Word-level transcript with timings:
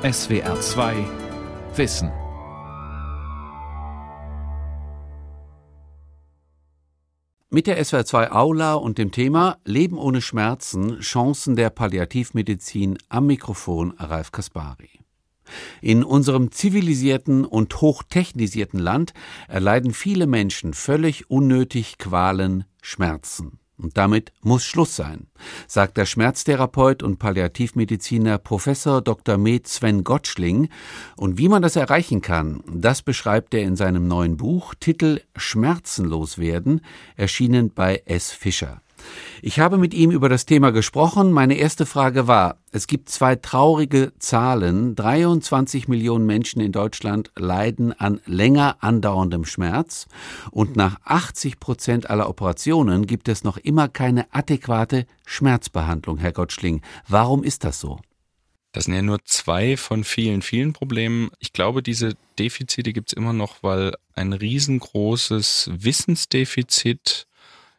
SWR 0.00 0.60
2 0.60 0.94
Wissen. 1.74 2.12
Mit 7.50 7.66
der 7.66 7.84
SWR 7.84 8.04
2 8.04 8.30
Aula 8.30 8.74
und 8.74 8.98
dem 8.98 9.10
Thema 9.10 9.58
Leben 9.64 9.98
ohne 9.98 10.22
Schmerzen, 10.22 11.00
Chancen 11.00 11.56
der 11.56 11.70
Palliativmedizin 11.70 12.98
am 13.08 13.26
Mikrofon 13.26 13.90
Ralf 13.98 14.30
Kaspari. 14.30 15.00
In 15.82 16.04
unserem 16.04 16.52
zivilisierten 16.52 17.44
und 17.44 17.80
hochtechnisierten 17.80 18.78
Land 18.78 19.14
erleiden 19.48 19.92
viele 19.92 20.28
Menschen 20.28 20.74
völlig 20.74 21.28
unnötig 21.28 21.98
Qualen, 21.98 22.66
Schmerzen. 22.82 23.58
Und 23.78 23.96
damit 23.96 24.32
muss 24.42 24.64
Schluss 24.64 24.96
sein, 24.96 25.28
sagt 25.68 25.96
der 25.96 26.04
Schmerztherapeut 26.04 27.02
und 27.02 27.18
Palliativmediziner 27.18 28.38
Professor 28.38 29.00
Dr. 29.00 29.38
Med 29.38 29.68
Sven 29.68 30.02
Gottschling. 30.02 30.68
Und 31.16 31.38
wie 31.38 31.48
man 31.48 31.62
das 31.62 31.76
erreichen 31.76 32.20
kann, 32.20 32.62
das 32.66 33.02
beschreibt 33.02 33.54
er 33.54 33.62
in 33.62 33.76
seinem 33.76 34.08
neuen 34.08 34.36
Buch, 34.36 34.74
Titel 34.80 35.20
Schmerzenlos 35.36 36.38
werden, 36.38 36.80
erschienen 37.16 37.72
bei 37.72 38.02
S. 38.04 38.32
Fischer. 38.32 38.82
Ich 39.42 39.60
habe 39.60 39.78
mit 39.78 39.94
ihm 39.94 40.10
über 40.10 40.28
das 40.28 40.46
Thema 40.46 40.72
gesprochen. 40.72 41.32
Meine 41.32 41.54
erste 41.54 41.86
Frage 41.86 42.26
war, 42.26 42.58
es 42.72 42.86
gibt 42.86 43.08
zwei 43.08 43.36
traurige 43.36 44.12
Zahlen. 44.18 44.94
23 44.94 45.88
Millionen 45.88 46.26
Menschen 46.26 46.60
in 46.60 46.72
Deutschland 46.72 47.30
leiden 47.36 47.92
an 47.92 48.20
länger 48.26 48.76
andauerndem 48.80 49.44
Schmerz 49.44 50.06
und 50.50 50.76
nach 50.76 50.98
80 51.04 51.60
Prozent 51.60 52.10
aller 52.10 52.28
Operationen 52.28 53.06
gibt 53.06 53.28
es 53.28 53.44
noch 53.44 53.56
immer 53.56 53.88
keine 53.88 54.26
adäquate 54.32 55.06
Schmerzbehandlung, 55.26 56.18
Herr 56.18 56.32
Gottschling. 56.32 56.82
Warum 57.06 57.44
ist 57.44 57.64
das 57.64 57.80
so? 57.80 58.00
Das 58.72 58.84
sind 58.84 58.94
ja 58.94 59.02
nur 59.02 59.24
zwei 59.24 59.76
von 59.76 60.04
vielen, 60.04 60.42
vielen 60.42 60.72
Problemen. 60.72 61.30
Ich 61.38 61.52
glaube, 61.52 61.82
diese 61.82 62.14
Defizite 62.38 62.92
gibt 62.92 63.10
es 63.10 63.12
immer 63.14 63.32
noch, 63.32 63.62
weil 63.62 63.94
ein 64.14 64.32
riesengroßes 64.32 65.70
Wissensdefizit 65.72 67.27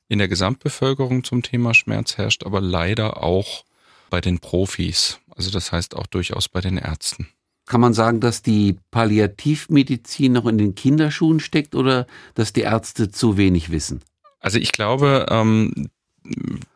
in 0.10 0.20
der 0.20 0.28
Gesamtbevölkerung 0.28 1.24
zum 1.24 1.44
Thema 1.44 1.74
Schmerz 1.74 2.18
herrscht, 2.18 2.44
aber 2.44 2.60
leider 2.60 3.24
auch 3.24 3.64
bei 4.10 4.20
den 4.20 4.40
Profis. 4.40 5.20
Also 5.36 5.52
das 5.52 5.72
heißt 5.72 5.96
auch 5.96 6.08
durchaus 6.08 6.50
bei 6.50 6.60
den 6.60 6.78
Ärzten. 6.78 7.30
Kann 7.68 7.80
man 7.80 7.94
sagen, 7.94 8.20
dass 8.20 8.42
die 8.42 8.78
Palliativmedizin 8.90 10.34
noch 10.34 10.48
in 10.48 10.58
den 10.58 10.74
Kinderschuhen 10.74 11.40
steckt 11.40 11.76
oder 11.76 12.08
dass 12.34 12.52
die 12.52 12.62
Ärzte 12.62 13.12
zu 13.12 13.38
wenig 13.38 13.70
wissen? 13.70 14.02
Also 14.40 14.58
ich 14.58 14.72
glaube, 14.72 15.28
ähm, 15.30 15.90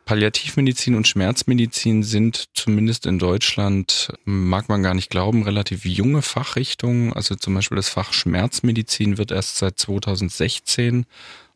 Palliativmedizin 0.06 0.96
und 0.96 1.08
Schmerzmedizin 1.08 2.04
sind 2.04 2.50
zumindest 2.54 3.06
in 3.06 3.20
Deutschland, 3.20 4.14
mag 4.26 4.70
man 4.70 4.84
gar 4.84 4.94
nicht 4.94 5.10
glauben, 5.10 5.44
relativ 5.44 5.86
junge 5.86 6.22
Fachrichtungen. 6.22 7.14
Also 7.14 7.36
zum 7.36 7.54
Beispiel 7.54 7.78
das 7.78 7.90
Fach 7.90 8.14
Schmerzmedizin 8.14 9.18
wird 9.18 9.32
erst 9.32 9.58
seit 9.58 9.80
2016 9.80 11.06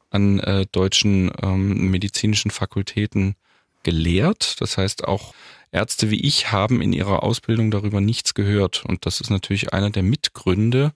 an 0.10 0.40
äh, 0.40 0.66
deutschen 0.72 1.32
ähm, 1.42 1.90
medizinischen 1.90 2.52
Fakultäten 2.52 3.36
gelehrt. 3.84 4.60
Das 4.62 4.78
heißt, 4.78 5.08
auch 5.08 5.34
Ärzte 5.72 6.10
wie 6.10 6.22
ich 6.22 6.52
haben 6.52 6.82
in 6.82 6.94
ihrer 6.94 7.24
Ausbildung 7.24 7.72
darüber 7.72 8.02
nichts 8.02 8.34
gehört. 8.34 8.86
Und 8.86 9.06
das 9.06 9.22
ist 9.22 9.30
natürlich 9.30 9.74
einer 9.74 9.90
der 9.90 10.04
Mitgründe, 10.04 10.94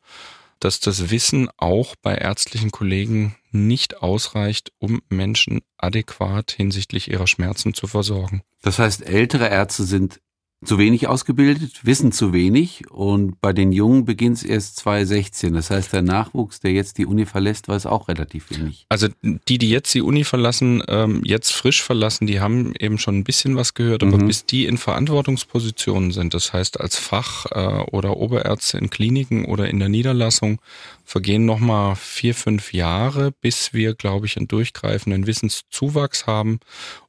dass 0.60 0.80
das 0.80 1.10
Wissen 1.10 1.50
auch 1.58 1.96
bei 2.02 2.16
ärztlichen 2.16 2.72
Kollegen 2.72 3.36
nicht 3.52 4.02
ausreicht, 4.02 4.72
um 4.78 5.02
Menschen 5.10 5.62
adäquat 5.78 6.52
hinsichtlich 6.52 7.10
ihrer 7.10 7.28
Schmerzen 7.28 7.74
zu 7.74 7.88
versorgen. 7.88 8.44
Das 8.62 8.80
heißt, 8.80 9.02
ältere 9.02 9.50
Ärzte 9.50 9.84
sind 9.84 10.22
zu 10.64 10.78
wenig 10.78 11.08
ausgebildet, 11.08 11.80
wissen 11.84 12.12
zu 12.12 12.34
wenig 12.34 12.90
und 12.92 13.42
bei 13.42 13.52
den 13.52 13.72
Jungen 13.72 14.06
beginnt 14.06 14.38
es 14.38 14.44
erst 14.44 14.78
2016. 14.78 15.54
Das 15.54 15.72
heißt, 15.72 15.92
der 15.92 16.04
Nachwuchs, 16.04 16.60
der 16.60 16.72
jetzt 16.72 17.00
die 17.00 17.08
Uni 17.08 17.26
verlässt, 17.26 17.68
weiß 17.68 17.88
auch 17.88 18.08
relativ 18.08 18.52
wenig. 18.52 18.86
Also 18.88 19.08
die, 19.24 19.58
die 19.58 19.70
jetzt 19.70 19.92
die 19.96 20.04
Uni 20.04 20.24
verlassen, 20.24 20.84
ähm, 20.88 21.22
jetzt 21.24 21.52
frisch 21.54 21.82
verlassen, 21.82 22.28
die 22.28 22.40
haben 22.40 22.74
eben 22.80 23.00
schon 23.00 23.18
ein 23.18 23.24
bisschen 23.24 23.56
was 23.56 23.74
gehört, 23.74 24.04
aber 24.04 24.18
mhm. 24.18 24.28
bis 24.28 24.46
die 24.46 24.66
in 24.66 24.78
Verantwortungspositionen 24.78 26.12
sind, 26.12 26.36
das 26.36 26.54
heißt 26.54 26.80
als 26.80 26.96
Fach- 26.96 27.48
äh, 27.52 27.84
oder 27.92 28.18
Oberärzte 28.18 28.78
in 28.78 28.92
Kliniken 28.92 29.46
oder 29.46 29.68
in 29.68 29.80
der 29.80 29.90
Niederlassung, 29.90 30.62
vergehen 31.06 31.46
nochmal 31.46 31.96
vier, 31.96 32.36
fünf 32.36 32.72
Jahre, 32.72 33.32
bis 33.42 33.74
wir, 33.74 33.96
glaube 33.96 34.28
ich, 34.28 34.38
einen 34.38 34.48
durchgreifenden 34.48 35.26
Wissenszuwachs 35.26 36.28
haben. 36.28 36.60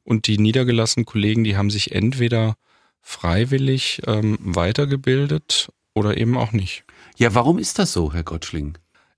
Und 0.03 0.25
die 0.25 0.39
niedergelassenen 0.39 1.05
Kollegen, 1.05 1.43
die 1.43 1.55
haben 1.55 1.69
sich 1.69 1.93
entweder 1.93 2.55
freiwillig 3.03 4.01
ähm, 4.07 4.39
weitergebildet 4.39 5.71
oder 5.93 6.17
eben 6.17 6.37
auch 6.37 6.53
nicht. 6.53 6.85
Ja, 7.17 7.35
warum 7.35 7.59
ist 7.59 7.77
das 7.77 7.93
so, 7.93 8.13
Herr 8.13 8.23
Gottschling? 8.23 8.77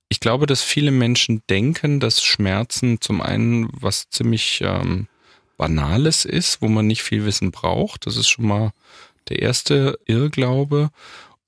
Ich 0.10 0.20
glaube, 0.20 0.48
dass 0.48 0.62
viele 0.62 0.92
Menschen 0.92 1.42
denken, 1.50 2.00
dass 2.00 2.22
Schmerzen 2.22 3.00
zum 3.00 3.22
einen 3.22 3.70
was 3.72 4.10
ziemlich 4.10 4.62
ähm, 4.64 5.08
Banales 5.58 6.26
ist, 6.26 6.62
wo 6.62 6.68
man 6.68 6.88
nicht 6.88 7.04
viel 7.04 7.26
Wissen 7.26 7.52
braucht. 7.52 8.06
Das 8.06 8.18
ist 8.18 8.28
schon 8.28 8.48
mal 8.48 8.72
der 9.30 9.42
erste 9.42 9.98
Irrglaube. 10.06 10.90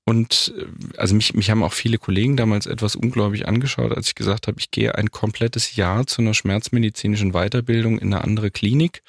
Und 0.04 0.54
äh, 0.56 0.64
also 0.96 1.14
mich, 1.14 1.34
mich 1.34 1.50
haben 1.50 1.62
auch 1.62 1.72
viele 1.72 1.98
Kollegen 1.98 2.36
damals 2.36 2.66
etwas 2.66 2.96
ungläubig 2.96 3.46
angeschaut, 3.46 3.92
als 3.92 4.08
ich 4.08 4.14
gesagt 4.14 4.46
habe, 4.46 4.58
ich 4.58 4.70
gehe 4.70 4.94
ein 4.94 5.10
komplettes 5.10 5.76
Jahr 5.76 6.06
zu 6.06 6.22
einer 6.22 6.34
schmerzmedizinischen 6.34 7.32
Weiterbildung 7.32 7.98
in 7.98 8.14
eine 8.14 8.24
andere 8.24 8.50
Klinik 8.50 9.02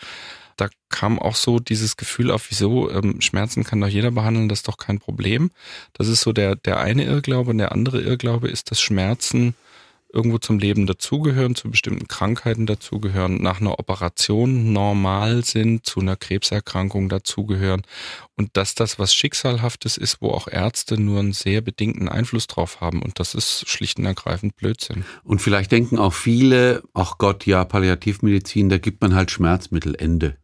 da 0.59 0.69
kam 0.89 1.19
auch 1.19 1.35
so 1.35 1.59
dieses 1.59 1.97
Gefühl 1.97 2.31
auf, 2.31 2.49
wieso, 2.49 2.89
ähm, 2.91 3.21
Schmerzen 3.21 3.63
kann 3.63 3.81
doch 3.81 3.87
jeder 3.87 4.11
behandeln, 4.11 4.49
das 4.49 4.59
ist 4.59 4.67
doch 4.67 4.77
kein 4.77 4.99
Problem. 4.99 5.51
Das 5.93 6.07
ist 6.07 6.21
so 6.21 6.33
der, 6.33 6.55
der 6.55 6.79
eine 6.79 7.05
Irrglaube. 7.05 7.51
Und 7.51 7.57
der 7.59 7.71
andere 7.71 8.01
Irrglaube 8.01 8.47
ist, 8.47 8.71
dass 8.71 8.81
Schmerzen 8.81 9.55
irgendwo 10.11 10.39
zum 10.39 10.57
Leben 10.57 10.87
dazugehören, 10.87 11.55
zu 11.55 11.69
bestimmten 11.69 12.07
Krankheiten 12.07 12.65
dazugehören, 12.65 13.41
nach 13.41 13.61
einer 13.61 13.79
Operation 13.79 14.73
normal 14.73 15.45
sind, 15.45 15.85
zu 15.85 15.99
einer 15.99 16.15
Krebserkrankung 16.15 17.09
dazugehören 17.09 17.83
und 18.35 18.57
dass 18.57 18.73
das 18.73 18.97
was 18.97 19.13
Schicksalhaftes 19.13 19.97
ist, 19.97 20.21
wo 20.21 20.31
auch 20.31 20.47
Ärzte 20.47 20.99
nur 20.99 21.19
einen 21.19 21.33
sehr 21.33 21.61
bedingten 21.61 22.09
Einfluss 22.09 22.47
drauf 22.47 22.81
haben 22.81 23.01
und 23.03 23.19
das 23.19 23.35
ist 23.35 23.69
schlicht 23.69 23.99
und 23.99 24.05
ergreifend 24.05 24.55
Blödsinn. 24.55 25.05
Und 25.23 25.41
vielleicht 25.41 25.71
denken 25.71 25.99
auch 25.99 26.13
viele, 26.13 26.81
ach 26.93 27.17
Gott, 27.19 27.45
ja, 27.45 27.63
Palliativmedizin, 27.63 28.69
da 28.69 28.79
gibt 28.79 29.01
man 29.01 29.13
halt 29.13 29.29
Schmerzmittel, 29.29 29.95
Ende. 29.95 30.37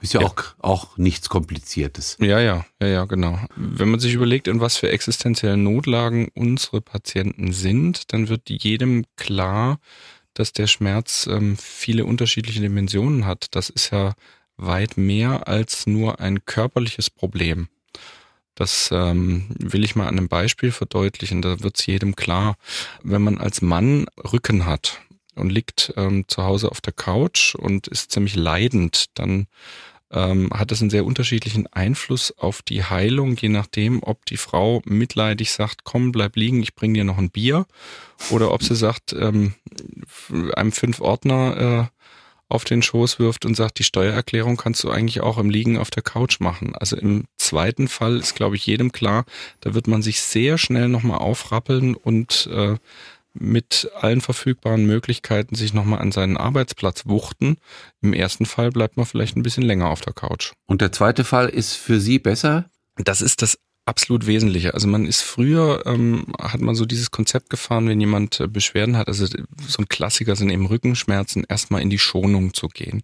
Ist 0.00 0.14
ja, 0.14 0.20
ja, 0.20 0.26
Auch, 0.26 0.44
auch 0.58 0.96
nichts 0.98 1.28
Kompliziertes. 1.28 2.16
Ja, 2.20 2.40
ja, 2.40 2.64
ja, 2.80 2.88
ja, 2.88 3.04
genau. 3.04 3.38
Wenn 3.56 3.90
man 3.90 4.00
sich 4.00 4.14
überlegt, 4.14 4.48
in 4.48 4.60
was 4.60 4.76
für 4.76 4.90
existenziellen 4.90 5.62
Notlagen 5.62 6.28
unsere 6.34 6.80
Patienten 6.80 7.52
sind, 7.52 8.12
dann 8.12 8.28
wird 8.28 8.50
jedem 8.50 9.04
klar, 9.16 9.78
dass 10.34 10.52
der 10.52 10.66
Schmerz 10.66 11.28
ähm, 11.30 11.56
viele 11.56 12.04
unterschiedliche 12.04 12.60
Dimensionen 12.60 13.26
hat. 13.26 13.46
Das 13.54 13.70
ist 13.70 13.90
ja 13.90 14.14
weit 14.56 14.96
mehr 14.96 15.48
als 15.48 15.86
nur 15.86 16.20
ein 16.20 16.44
körperliches 16.44 17.10
Problem. 17.10 17.68
Das 18.54 18.90
ähm, 18.92 19.46
will 19.58 19.84
ich 19.84 19.96
mal 19.96 20.08
an 20.08 20.18
einem 20.18 20.28
Beispiel 20.28 20.72
verdeutlichen. 20.72 21.42
Da 21.42 21.60
wird 21.60 21.78
es 21.78 21.86
jedem 21.86 22.16
klar. 22.16 22.56
Wenn 23.02 23.22
man 23.22 23.38
als 23.38 23.62
Mann 23.62 24.06
Rücken 24.32 24.66
hat 24.66 25.00
und 25.34 25.50
liegt 25.50 25.92
ähm, 25.96 26.24
zu 26.28 26.42
Hause 26.42 26.70
auf 26.70 26.80
der 26.80 26.92
Couch 26.92 27.54
und 27.54 27.88
ist 27.88 28.12
ziemlich 28.12 28.36
leidend, 28.36 29.06
dann 29.14 29.46
ähm, 30.12 30.50
hat 30.52 30.70
das 30.70 30.80
einen 30.80 30.90
sehr 30.90 31.06
unterschiedlichen 31.06 31.66
Einfluss 31.68 32.36
auf 32.36 32.62
die 32.62 32.84
Heilung, 32.84 33.36
je 33.36 33.48
nachdem, 33.48 34.02
ob 34.02 34.26
die 34.26 34.36
Frau 34.36 34.82
mitleidig 34.84 35.52
sagt, 35.52 35.84
komm, 35.84 36.12
bleib 36.12 36.36
liegen, 36.36 36.62
ich 36.62 36.74
bring 36.74 36.94
dir 36.94 37.04
noch 37.04 37.18
ein 37.18 37.30
Bier, 37.30 37.66
oder 38.30 38.52
ob 38.52 38.62
sie 38.62 38.76
sagt, 38.76 39.14
ähm, 39.14 39.54
einem 40.54 40.72
fünf 40.72 41.00
Ordner 41.00 41.90
äh, 41.90 42.02
auf 42.52 42.64
den 42.64 42.82
Schoß 42.82 43.18
wirft 43.18 43.46
und 43.46 43.54
sagt, 43.54 43.78
die 43.78 43.84
Steuererklärung 43.84 44.58
kannst 44.58 44.84
du 44.84 44.90
eigentlich 44.90 45.22
auch 45.22 45.38
im 45.38 45.48
Liegen 45.48 45.78
auf 45.78 45.90
der 45.90 46.02
Couch 46.02 46.38
machen. 46.38 46.74
Also 46.76 46.96
im 46.96 47.24
zweiten 47.38 47.88
Fall 47.88 48.18
ist, 48.18 48.34
glaube 48.34 48.56
ich, 48.56 48.66
jedem 48.66 48.92
klar, 48.92 49.24
da 49.60 49.72
wird 49.72 49.86
man 49.86 50.02
sich 50.02 50.20
sehr 50.20 50.58
schnell 50.58 50.88
nochmal 50.88 51.18
aufrappeln 51.18 51.94
und 51.94 52.50
äh, 52.52 52.76
mit 53.34 53.90
allen 53.98 54.20
verfügbaren 54.20 54.86
Möglichkeiten 54.86 55.54
sich 55.54 55.72
nochmal 55.72 56.00
an 56.00 56.12
seinen 56.12 56.36
Arbeitsplatz 56.36 57.06
wuchten. 57.06 57.56
Im 58.00 58.12
ersten 58.12 58.46
Fall 58.46 58.70
bleibt 58.70 58.96
man 58.96 59.06
vielleicht 59.06 59.36
ein 59.36 59.42
bisschen 59.42 59.64
länger 59.64 59.88
auf 59.88 60.00
der 60.00 60.12
Couch. 60.12 60.52
Und 60.66 60.80
der 60.80 60.92
zweite 60.92 61.24
Fall 61.24 61.48
ist 61.48 61.74
für 61.74 62.00
Sie 62.00 62.18
besser? 62.18 62.66
Das 62.96 63.22
ist 63.22 63.42
das 63.42 63.58
absolut 63.84 64.26
Wesentliche. 64.26 64.74
Also 64.74 64.86
man 64.86 65.06
ist 65.06 65.22
früher, 65.22 65.82
ähm, 65.86 66.26
hat 66.40 66.60
man 66.60 66.74
so 66.74 66.86
dieses 66.86 67.10
Konzept 67.10 67.50
gefahren, 67.50 67.88
wenn 67.88 68.00
jemand 68.00 68.38
äh, 68.38 68.46
Beschwerden 68.46 68.96
hat, 68.96 69.08
also 69.08 69.26
so 69.26 69.36
ein 69.78 69.88
Klassiker 69.88 70.36
sind 70.36 70.50
eben 70.50 70.66
Rückenschmerzen, 70.66 71.44
erstmal 71.48 71.82
in 71.82 71.90
die 71.90 71.98
Schonung 71.98 72.54
zu 72.54 72.68
gehen. 72.68 73.02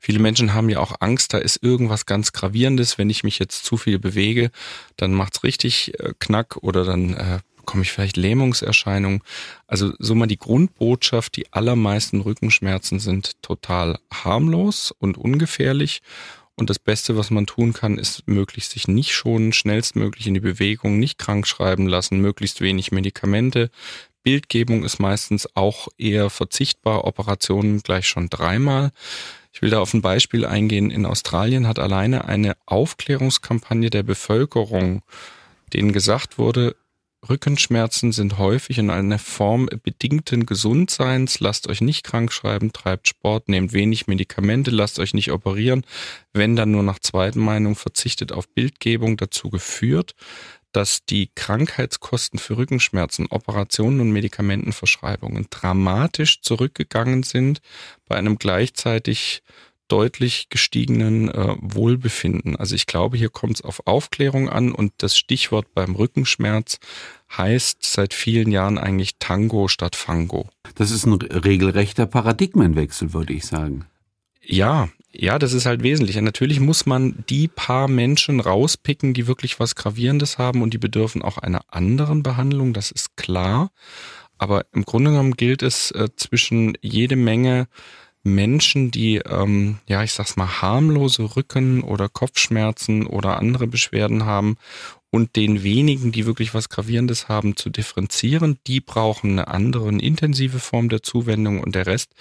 Viele 0.00 0.20
Menschen 0.20 0.54
haben 0.54 0.68
ja 0.68 0.78
auch 0.78 0.94
Angst, 1.00 1.34
da 1.34 1.38
ist 1.38 1.62
irgendwas 1.62 2.06
ganz 2.06 2.32
Gravierendes, 2.32 2.96
wenn 2.96 3.10
ich 3.10 3.24
mich 3.24 3.38
jetzt 3.38 3.64
zu 3.64 3.76
viel 3.76 3.98
bewege, 3.98 4.50
dann 4.96 5.14
macht's 5.14 5.42
richtig 5.42 5.98
äh, 5.98 6.12
Knack 6.20 6.58
oder 6.58 6.84
dann 6.84 7.14
äh, 7.14 7.38
bekomme 7.70 7.84
ich 7.84 7.92
vielleicht 7.92 8.16
Lähmungserscheinungen. 8.16 9.22
Also 9.68 9.92
so 10.00 10.16
mal 10.16 10.26
die 10.26 10.38
Grundbotschaft, 10.38 11.36
die 11.36 11.52
allermeisten 11.52 12.20
Rückenschmerzen 12.20 12.98
sind 12.98 13.40
total 13.42 14.00
harmlos 14.12 14.90
und 14.98 15.16
ungefährlich. 15.16 16.02
Und 16.56 16.68
das 16.68 16.80
Beste, 16.80 17.16
was 17.16 17.30
man 17.30 17.46
tun 17.46 17.72
kann, 17.72 17.96
ist 17.96 18.26
möglichst 18.26 18.72
sich 18.72 18.88
nicht 18.88 19.12
schonen, 19.12 19.52
schnellstmöglich 19.52 20.26
in 20.26 20.34
die 20.34 20.40
Bewegung, 20.40 20.98
nicht 20.98 21.16
krank 21.16 21.46
schreiben 21.46 21.86
lassen, 21.86 22.20
möglichst 22.20 22.60
wenig 22.60 22.90
Medikamente. 22.90 23.70
Bildgebung 24.24 24.82
ist 24.82 24.98
meistens 24.98 25.48
auch 25.54 25.86
eher 25.96 26.28
verzichtbar, 26.28 27.04
Operationen 27.04 27.84
gleich 27.84 28.08
schon 28.08 28.30
dreimal. 28.30 28.90
Ich 29.52 29.62
will 29.62 29.70
da 29.70 29.78
auf 29.78 29.94
ein 29.94 30.02
Beispiel 30.02 30.44
eingehen. 30.44 30.90
In 30.90 31.06
Australien 31.06 31.68
hat 31.68 31.78
alleine 31.78 32.24
eine 32.24 32.56
Aufklärungskampagne 32.66 33.90
der 33.90 34.02
Bevölkerung, 34.02 35.02
denen 35.72 35.92
gesagt 35.92 36.36
wurde, 36.36 36.74
Rückenschmerzen 37.28 38.12
sind 38.12 38.38
häufig 38.38 38.78
in 38.78 38.88
einer 38.88 39.18
Form 39.18 39.68
bedingten 39.82 40.46
Gesundseins. 40.46 41.38
Lasst 41.40 41.68
euch 41.68 41.80
nicht 41.82 42.02
krank 42.02 42.32
schreiben, 42.32 42.72
treibt 42.72 43.08
Sport, 43.08 43.48
nehmt 43.48 43.72
wenig 43.72 44.06
Medikamente, 44.06 44.70
lasst 44.70 44.98
euch 44.98 45.12
nicht 45.12 45.30
operieren. 45.30 45.84
Wenn 46.32 46.56
dann 46.56 46.70
nur 46.70 46.82
nach 46.82 46.98
zweiten 46.98 47.40
Meinung 47.40 47.76
verzichtet 47.76 48.32
auf 48.32 48.48
Bildgebung 48.48 49.18
dazu 49.18 49.50
geführt, 49.50 50.14
dass 50.72 51.04
die 51.04 51.30
Krankheitskosten 51.34 52.38
für 52.38 52.56
Rückenschmerzen, 52.56 53.26
Operationen 53.26 54.00
und 54.00 54.12
Medikamentenverschreibungen 54.12 55.48
dramatisch 55.50 56.40
zurückgegangen 56.42 57.22
sind 57.22 57.60
bei 58.06 58.16
einem 58.16 58.38
gleichzeitig 58.38 59.42
deutlich 59.90 60.48
gestiegenen 60.48 61.28
äh, 61.28 61.56
Wohlbefinden. 61.60 62.56
Also 62.56 62.74
ich 62.74 62.86
glaube, 62.86 63.16
hier 63.16 63.30
kommt 63.30 63.56
es 63.56 63.62
auf 63.62 63.86
Aufklärung 63.86 64.48
an 64.48 64.72
und 64.72 64.92
das 64.98 65.16
Stichwort 65.16 65.66
beim 65.74 65.94
Rückenschmerz 65.94 66.78
heißt 67.36 67.78
seit 67.82 68.14
vielen 68.14 68.50
Jahren 68.50 68.78
eigentlich 68.78 69.16
Tango 69.18 69.68
statt 69.68 69.96
Fango. 69.96 70.48
Das 70.74 70.90
ist 70.90 71.06
ein 71.06 71.14
regelrechter 71.14 72.06
Paradigmenwechsel, 72.06 73.12
würde 73.12 73.32
ich 73.32 73.46
sagen. 73.46 73.86
Ja, 74.42 74.88
ja, 75.12 75.38
das 75.38 75.52
ist 75.52 75.66
halt 75.66 75.82
wesentlich. 75.82 76.16
natürlich 76.20 76.60
muss 76.60 76.86
man 76.86 77.24
die 77.28 77.48
paar 77.48 77.88
Menschen 77.88 78.40
rauspicken, 78.40 79.12
die 79.12 79.26
wirklich 79.26 79.58
was 79.58 79.74
Gravierendes 79.74 80.38
haben 80.38 80.62
und 80.62 80.72
die 80.72 80.78
bedürfen 80.78 81.22
auch 81.22 81.38
einer 81.38 81.64
anderen 81.68 82.22
Behandlung, 82.22 82.72
das 82.72 82.90
ist 82.90 83.16
klar. 83.16 83.70
Aber 84.38 84.64
im 84.72 84.84
Grunde 84.84 85.10
genommen 85.10 85.34
gilt 85.34 85.62
es 85.62 85.90
äh, 85.90 86.08
zwischen 86.16 86.72
jede 86.80 87.16
Menge 87.16 87.68
Menschen, 88.22 88.90
die, 88.90 89.16
ähm, 89.16 89.78
ja, 89.86 90.02
ich 90.02 90.12
sag's 90.12 90.36
mal, 90.36 90.60
harmlose 90.60 91.36
Rücken- 91.36 91.82
oder 91.82 92.08
Kopfschmerzen 92.08 93.06
oder 93.06 93.38
andere 93.38 93.66
Beschwerden 93.66 94.26
haben 94.26 94.56
und 95.10 95.36
den 95.36 95.62
wenigen, 95.62 96.12
die 96.12 96.26
wirklich 96.26 96.54
was 96.54 96.68
Gravierendes 96.68 97.28
haben, 97.28 97.56
zu 97.56 97.70
differenzieren. 97.70 98.58
Die 98.66 98.80
brauchen 98.80 99.32
eine 99.32 99.48
andere, 99.48 99.88
eine 99.88 100.02
intensive 100.02 100.58
Form 100.58 100.88
der 100.88 101.02
Zuwendung 101.02 101.60
und 101.60 101.74
der 101.74 101.86
Rest 101.86 102.12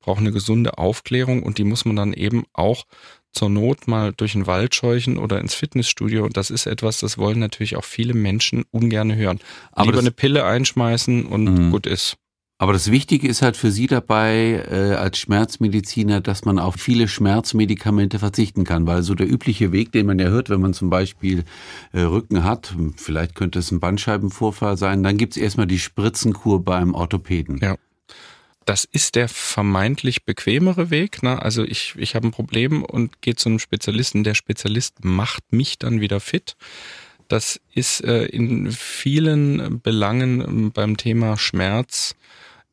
braucht 0.00 0.20
eine 0.20 0.32
gesunde 0.32 0.78
Aufklärung 0.78 1.42
und 1.42 1.58
die 1.58 1.64
muss 1.64 1.84
man 1.84 1.96
dann 1.96 2.12
eben 2.12 2.44
auch 2.52 2.86
zur 3.32 3.50
Not 3.50 3.86
mal 3.86 4.12
durch 4.12 4.32
den 4.32 4.46
Wald 4.46 4.74
scheuchen 4.74 5.18
oder 5.18 5.38
ins 5.38 5.54
Fitnessstudio. 5.54 6.24
Und 6.24 6.36
das 6.36 6.50
ist 6.50 6.66
etwas, 6.66 7.00
das 7.00 7.18
wollen 7.18 7.38
natürlich 7.38 7.76
auch 7.76 7.84
viele 7.84 8.14
Menschen 8.14 8.64
ungern 8.70 9.14
hören. 9.14 9.40
Aber 9.72 9.86
Lieber 9.86 9.98
eine 9.98 10.10
Pille 10.10 10.44
einschmeißen 10.44 11.26
und 11.26 11.44
mhm. 11.44 11.70
gut 11.70 11.86
ist. 11.86 12.16
Aber 12.60 12.72
das 12.72 12.90
Wichtige 12.90 13.28
ist 13.28 13.40
halt 13.40 13.56
für 13.56 13.70
Sie 13.70 13.86
dabei 13.86 14.64
äh, 14.68 14.94
als 14.96 15.18
Schmerzmediziner, 15.18 16.20
dass 16.20 16.44
man 16.44 16.58
auf 16.58 16.74
viele 16.74 17.06
Schmerzmedikamente 17.06 18.18
verzichten 18.18 18.64
kann, 18.64 18.84
weil 18.88 19.04
so 19.04 19.14
der 19.14 19.30
übliche 19.30 19.70
Weg, 19.70 19.92
den 19.92 20.06
man 20.06 20.18
ja 20.18 20.26
hört, 20.26 20.50
wenn 20.50 20.60
man 20.60 20.74
zum 20.74 20.90
Beispiel 20.90 21.44
äh, 21.92 22.00
Rücken 22.00 22.42
hat, 22.42 22.74
vielleicht 22.96 23.36
könnte 23.36 23.60
es 23.60 23.70
ein 23.70 23.78
Bandscheibenvorfall 23.78 24.76
sein, 24.76 25.04
dann 25.04 25.16
gibt's 25.16 25.36
erstmal 25.36 25.68
die 25.68 25.78
Spritzenkur 25.78 26.64
beim 26.64 26.94
Orthopäden. 26.94 27.60
Ja. 27.62 27.76
Das 28.64 28.84
ist 28.84 29.14
der 29.14 29.28
vermeintlich 29.28 30.24
bequemere 30.24 30.90
Weg. 30.90 31.22
Ne? 31.22 31.40
Also 31.40 31.62
ich, 31.62 31.94
ich 31.96 32.16
habe 32.16 32.26
ein 32.26 32.32
Problem 32.32 32.82
und 32.82 33.22
gehe 33.22 33.36
zu 33.36 33.48
einem 33.48 33.60
Spezialisten. 33.60 34.24
Der 34.24 34.34
Spezialist 34.34 35.04
macht 35.04 35.52
mich 35.52 35.78
dann 35.78 36.00
wieder 36.00 36.18
fit. 36.18 36.56
Das 37.28 37.60
ist 37.72 38.02
äh, 38.04 38.24
in 38.24 38.72
vielen 38.72 39.80
Belangen 39.80 40.72
beim 40.72 40.96
Thema 40.96 41.38
Schmerz 41.38 42.14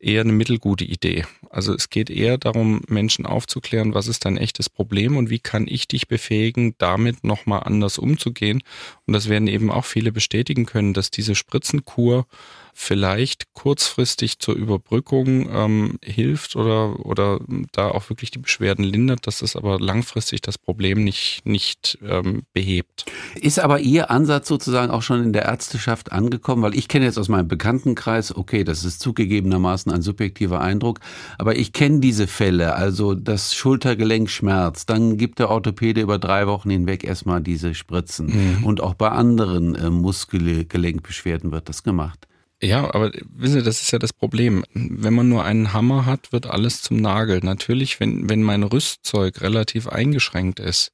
eher 0.06 0.22
eine 0.22 0.32
mittelgute 0.32 0.86
Idee. 0.86 1.26
Also 1.50 1.74
es 1.74 1.90
geht 1.90 2.10
eher 2.10 2.38
darum, 2.38 2.82
Menschen 2.88 3.26
aufzuklären, 3.26 3.94
was 3.94 4.08
ist 4.08 4.26
dein 4.26 4.38
echtes 4.38 4.70
Problem 4.70 5.18
und 5.18 5.30
wie 5.30 5.40
kann 5.40 5.66
ich 5.68 5.88
dich 5.88 6.08
befähigen, 6.08 6.76
damit 6.78 7.24
nochmal 7.24 7.64
anders 7.64 7.98
umzugehen. 7.98 8.62
Und 9.08 9.14
das 9.14 9.30
werden 9.30 9.48
eben 9.48 9.72
auch 9.72 9.86
viele 9.86 10.12
bestätigen 10.12 10.66
können, 10.66 10.94
dass 10.94 11.12
diese 11.12 11.36
Spritzenkur 11.36 12.28
vielleicht 12.78 13.54
kurzfristig 13.54 14.40
zur 14.40 14.54
Überbrückung 14.56 15.50
ähm, 15.50 15.98
hilft 16.04 16.58
oder, 16.58 17.06
oder 17.06 17.40
da 17.72 17.88
auch 17.88 18.10
wirklich 18.10 18.32
die 18.32 18.38
Beschwerden 18.38 18.84
lindert, 18.84 19.28
dass 19.28 19.40
das 19.40 19.56
aber 19.56 19.80
langfristig 19.80 20.42
das 20.42 20.58
Problem 20.58 21.02
nicht, 21.02 21.46
nicht 21.46 21.98
ähm, 22.06 22.44
behebt. 22.52 23.06
Ist 23.36 23.60
aber 23.60 23.80
Ihr 23.80 24.12
Ansatz 24.12 24.50
sozusagen 24.50 24.92
auch 24.92 25.02
schon 25.02 25.24
in 25.24 25.32
der 25.32 25.44
Ärzteschaft 25.46 26.12
angekommen? 26.12 26.64
Weil 26.64 26.76
ich 26.76 26.90
kenne 26.90 27.06
jetzt 27.06 27.18
aus 27.18 27.30
meinem 27.30 27.48
Bekanntenkreis, 27.48 28.36
okay, 28.36 28.66
das 28.66 28.84
ist 28.84 29.00
zugegebenermaßen 29.00 29.90
ein 29.92 30.02
subjektiver 30.02 30.60
Eindruck, 30.60 31.00
aber 31.38 31.56
ich 31.56 31.72
kenne 31.72 32.02
diese 32.02 32.28
Fälle, 32.28 32.76
also 32.76 33.16
das 33.16 33.56
Schultergelenk 33.56 34.30
schmerzt, 34.30 34.90
dann 34.90 35.16
gibt 35.16 35.40
der 35.40 35.50
Orthopäde 35.50 36.02
über 36.02 36.20
drei 36.20 36.46
Wochen 36.46 36.70
hinweg 36.70 37.06
erstmal 37.06 37.40
diese 37.40 37.74
Spritzen. 37.74 38.58
Mhm. 38.58 38.66
Und 38.66 38.82
auch 38.82 38.96
bei 38.96 39.10
anderen 39.10 39.76
äh, 39.76 39.90
Muskelgelenkbeschwerden 39.90 41.54
wird 41.54 41.70
das 41.70 41.82
gemacht. 41.82 42.28
Ja, 42.62 42.94
aber 42.94 43.12
wissen 43.30 43.60
Sie, 43.60 43.64
das 43.64 43.82
ist 43.82 43.92
ja 43.92 44.00
das 44.00 44.14
Problem. 44.14 44.64
Wenn 44.74 45.14
man 45.14 45.28
nur 45.28 45.44
einen 45.44 45.74
Hammer 45.74 46.06
hat, 46.06 46.32
wird 46.32 46.48
alles 46.48 46.82
zum 46.82 46.98
Nagel. 46.98 47.40
Natürlich, 47.44 48.00
wenn, 48.00 48.30
wenn 48.30 48.42
mein 48.44 48.64
Rüstzeug 48.64 49.42
relativ 49.42 49.88
eingeschränkt 49.88 50.60
ist, 50.60 50.92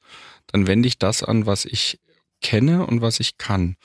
dann 0.48 0.68
wende 0.68 0.88
ich 0.88 0.98
das 0.98 1.24
an, 1.24 1.46
was 1.46 1.66
ich 1.66 2.00
kenne 2.42 2.86
und 2.88 3.02
was 3.02 3.20
ich 3.20 3.38
kann. 3.38 3.76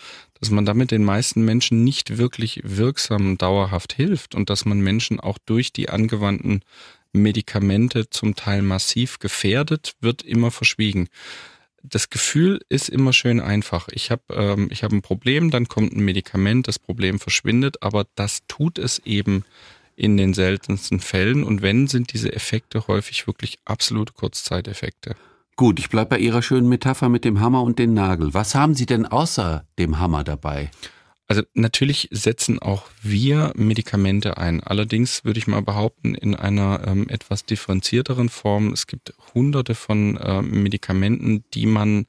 Dass 0.40 0.50
man 0.50 0.64
damit 0.64 0.90
den 0.90 1.04
meisten 1.04 1.44
Menschen 1.44 1.84
nicht 1.84 2.16
wirklich 2.16 2.62
wirksam 2.64 3.36
dauerhaft 3.36 3.92
hilft 3.92 4.34
und 4.34 4.48
dass 4.48 4.64
man 4.64 4.80
Menschen 4.80 5.20
auch 5.20 5.38
durch 5.44 5.72
die 5.72 5.90
angewandten 5.90 6.62
Medikamente 7.12 8.08
zum 8.08 8.34
Teil 8.34 8.62
massiv 8.62 9.18
gefährdet, 9.18 9.92
wird 10.00 10.22
immer 10.22 10.50
verschwiegen 10.50 11.08
das 11.82 12.10
Gefühl 12.10 12.60
ist 12.68 12.88
immer 12.88 13.12
schön 13.12 13.40
einfach. 13.40 13.88
Ich 13.92 14.10
habe 14.10 14.22
ähm, 14.30 14.70
hab 14.70 14.92
ein 14.92 15.02
Problem, 15.02 15.50
dann 15.50 15.68
kommt 15.68 15.92
ein 15.92 16.04
Medikament, 16.04 16.68
das 16.68 16.78
Problem 16.78 17.18
verschwindet, 17.18 17.82
aber 17.82 18.06
das 18.14 18.40
tut 18.48 18.78
es 18.78 18.98
eben 19.00 19.44
in 19.94 20.16
den 20.16 20.34
seltensten 20.34 21.00
Fällen. 21.00 21.42
Und 21.42 21.62
wenn, 21.62 21.86
sind 21.86 22.12
diese 22.12 22.32
Effekte 22.32 22.86
häufig 22.86 23.26
wirklich 23.26 23.58
absolute 23.64 24.12
Kurzzeiteffekte. 24.12 25.16
Gut, 25.56 25.78
ich 25.78 25.88
bleibe 25.88 26.10
bei 26.10 26.18
Ihrer 26.18 26.42
schönen 26.42 26.68
Metapher 26.68 27.08
mit 27.08 27.24
dem 27.24 27.40
Hammer 27.40 27.62
und 27.62 27.78
dem 27.78 27.94
Nagel. 27.94 28.34
Was 28.34 28.54
haben 28.54 28.74
Sie 28.74 28.84
denn 28.84 29.06
außer 29.06 29.64
dem 29.78 29.98
Hammer 29.98 30.22
dabei? 30.22 30.70
Also 31.28 31.42
natürlich 31.54 32.08
setzen 32.12 32.60
auch 32.60 32.84
wir 33.02 33.52
Medikamente 33.56 34.36
ein. 34.38 34.62
Allerdings 34.62 35.24
würde 35.24 35.38
ich 35.38 35.48
mal 35.48 35.62
behaupten, 35.62 36.14
in 36.14 36.36
einer 36.36 36.86
ähm, 36.86 37.08
etwas 37.08 37.44
differenzierteren 37.44 38.28
Form. 38.28 38.72
Es 38.72 38.86
gibt 38.86 39.12
hunderte 39.34 39.74
von 39.74 40.16
äh, 40.18 40.42
Medikamenten, 40.42 41.44
die 41.52 41.66
man 41.66 42.06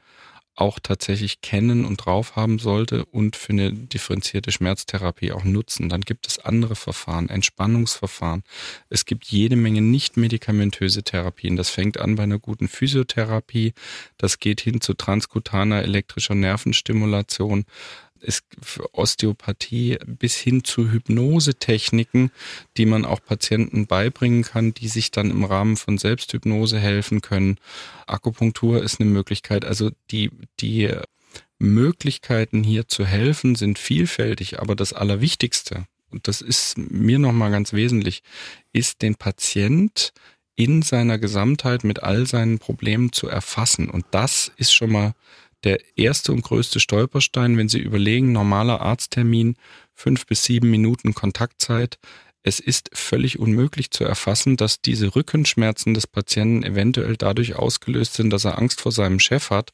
auch 0.57 0.79
tatsächlich 0.81 1.41
kennen 1.41 1.85
und 1.85 1.97
drauf 1.97 2.35
haben 2.35 2.57
sollte 2.57 3.05
und 3.05 3.35
für 3.35 3.53
eine 3.53 3.71
differenzierte 3.71 4.51
Schmerztherapie 4.51 5.31
auch 5.31 5.43
nutzen. 5.43 5.87
Dann 5.87 6.01
gibt 6.01 6.25
es 6.25 6.39
andere 6.39 6.75
Verfahren, 6.75 7.29
Entspannungsverfahren. 7.29 8.43
Es 8.89 9.05
gibt 9.05 9.25
jede 9.25 9.55
Menge 9.55 9.81
nicht 9.81 10.17
medikamentöse 10.17 11.03
Therapien. 11.03 11.57
Das 11.57 11.69
fängt 11.69 11.99
an 11.99 12.15
bei 12.15 12.23
einer 12.23 12.39
guten 12.39 12.67
Physiotherapie. 12.67 13.73
Das 14.17 14.39
geht 14.39 14.59
hin 14.59 14.81
zu 14.81 14.95
transkutaner 14.95 15.83
elektrischer 15.83 16.35
Nervenstimulation 16.35 17.65
für 18.61 18.93
Osteopathie 18.93 19.97
bis 20.05 20.35
hin 20.35 20.63
zu 20.63 20.91
Hypnosetechniken, 20.91 22.31
die 22.77 22.85
man 22.85 23.05
auch 23.05 23.19
Patienten 23.23 23.87
beibringen 23.87 24.43
kann, 24.43 24.73
die 24.73 24.87
sich 24.87 25.11
dann 25.11 25.31
im 25.31 25.43
Rahmen 25.43 25.77
von 25.77 25.97
Selbsthypnose 25.97 26.79
helfen 26.79 27.21
können. 27.21 27.57
Akupunktur 28.05 28.83
ist 28.83 28.99
eine 28.99 29.09
Möglichkeit. 29.09 29.65
Also 29.65 29.91
die, 30.11 30.31
die 30.59 30.89
Möglichkeiten 31.59 32.63
hier 32.63 32.87
zu 32.87 33.05
helfen 33.05 33.55
sind 33.55 33.79
vielfältig, 33.79 34.59
aber 34.59 34.75
das 34.75 34.93
Allerwichtigste, 34.93 35.85
und 36.09 36.27
das 36.27 36.41
ist 36.41 36.77
mir 36.77 37.19
nochmal 37.19 37.51
ganz 37.51 37.73
wesentlich, 37.73 38.23
ist 38.73 39.01
den 39.01 39.15
Patient 39.15 40.13
in 40.55 40.81
seiner 40.81 41.19
Gesamtheit 41.19 41.83
mit 41.83 42.01
all 42.01 42.25
seinen 42.25 42.59
Problemen 42.59 43.11
zu 43.11 43.27
erfassen. 43.27 43.89
Und 43.89 44.05
das 44.11 44.51
ist 44.57 44.73
schon 44.73 44.91
mal 44.91 45.13
der 45.67 45.79
erste 45.97 46.31
und 46.31 46.43
größte 46.43 46.79
Stolperstein, 46.79 47.57
wenn 47.57 47.67
Sie 47.67 47.79
überlegen, 47.79 48.31
normaler 48.31 48.79
Arzttermin, 48.79 49.55
fünf 49.93 50.25
bis 50.25 50.45
sieben 50.45 50.71
Minuten 50.71 51.13
Kontaktzeit. 51.13 51.99
Es 52.41 52.61
ist 52.61 52.89
völlig 52.93 53.37
unmöglich 53.37 53.91
zu 53.91 54.05
erfassen, 54.05 54.55
dass 54.55 54.81
diese 54.81 55.13
Rückenschmerzen 55.13 55.93
des 55.93 56.07
Patienten 56.07 56.63
eventuell 56.63 57.17
dadurch 57.17 57.57
ausgelöst 57.57 58.13
sind, 58.13 58.29
dass 58.29 58.45
er 58.45 58.57
Angst 58.57 58.79
vor 58.79 58.93
seinem 58.93 59.19
Chef 59.19 59.49
hat 59.49 59.73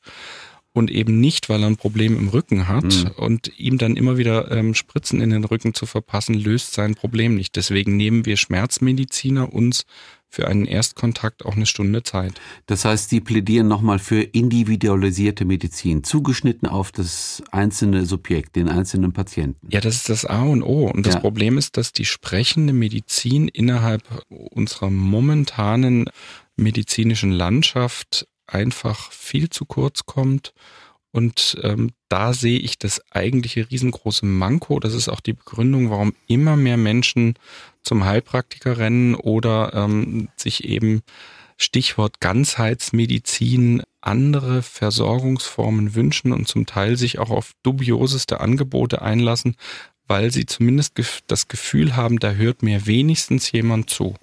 und 0.72 0.90
eben 0.90 1.20
nicht, 1.20 1.50
weil 1.50 1.62
er 1.62 1.68
ein 1.68 1.78
Problem 1.78 2.18
im 2.18 2.30
Rücken 2.30 2.68
hat 2.68 2.84
mhm. 2.84 3.12
und 3.16 3.60
ihm 3.60 3.78
dann 3.78 3.96
immer 3.96 4.18
wieder 4.18 4.50
ähm, 4.50 4.74
Spritzen 4.74 5.22
in 5.22 5.30
den 5.30 5.44
Rücken 5.44 5.76
zu 5.76 5.86
verpassen, 5.86 6.34
löst 6.34 6.74
sein 6.74 6.96
Problem 6.96 7.36
nicht. 7.36 7.56
Deswegen 7.56 7.96
nehmen 7.96 8.26
wir 8.26 8.38
Schmerzmediziner 8.38 9.54
uns 9.54 9.86
für 10.34 10.48
einen 10.48 10.66
Erstkontakt 10.66 11.46
auch 11.46 11.56
eine 11.56 11.68
Stunde 11.68 12.02
Zeit. 12.02 12.42
Das 12.66 12.86
heißt, 12.86 13.12
Sie 13.12 13.22
plädieren 13.22 13.68
nochmal 13.68 14.00
für 14.00 14.20
individualisierte 14.20 15.46
Medizin, 15.46 16.04
zugeschnitten 16.04 16.68
auf 16.68 16.92
das 16.92 17.44
einzelne 17.52 18.08
Subjekt, 18.08 18.56
den 18.56 18.68
einzelnen 18.68 19.14
Patienten. 19.14 19.68
Ja, 19.70 19.80
das 19.80 19.98
ist 19.98 20.10
das 20.10 20.26
A 20.26 20.42
und 20.42 20.64
O. 20.64 20.88
Und 20.88 21.06
das 21.06 21.14
ja. 21.14 21.20
Problem 21.20 21.60
ist, 21.60 21.78
dass 21.78 21.92
die 21.92 22.06
sprechende 22.06 22.74
Medizin 22.74 23.48
innerhalb 23.48 24.02
unserer 24.30 24.90
momentanen 24.90 26.06
medizinischen 26.56 27.32
Landschaft 27.32 28.28
einfach 28.48 29.12
viel 29.12 29.50
zu 29.50 29.66
kurz 29.66 30.08
kommt 30.08 30.52
und 31.14 31.58
ähm, 31.62 31.92
da 32.10 32.34
sehe 32.34 32.58
ich 32.58 32.80
das 32.80 33.00
eigentliche 33.12 33.70
riesengroße 33.70 34.26
Manko. 34.26 34.80
Das 34.80 34.96
ist 34.96 35.10
auch 35.10 35.20
die 35.20 35.34
Begründung, 35.34 35.92
warum 35.92 36.16
immer 36.28 36.56
mehr 36.56 36.78
Menschen 36.78 37.36
zum 37.84 38.04
Heilpraktiker 38.04 38.80
rennen 38.80 39.14
oder 39.14 39.74
ähm, 39.76 40.30
sich 40.36 40.64
eben 40.64 41.04
Stichwort 41.58 42.20
Ganzheitsmedizin 42.20 43.84
andere 44.02 44.64
Versorgungsformen 44.64 45.94
wünschen 45.94 46.34
und 46.34 46.48
zum 46.48 46.66
Teil 46.66 46.98
sich 46.98 47.20
auch 47.20 47.30
auf 47.30 47.52
dubioseste 47.62 48.42
Angebote 48.42 49.04
einlassen, 49.04 49.56
weil 50.08 50.32
sie 50.32 50.46
zumindest 50.46 50.94
das 51.28 51.48
Gefühl 51.48 51.96
haben, 51.96 52.20
da 52.20 52.32
hört 52.32 52.64
mir 52.64 52.86
wenigstens 52.86 53.52
jemand 53.52 53.90
zu. 53.90 54.16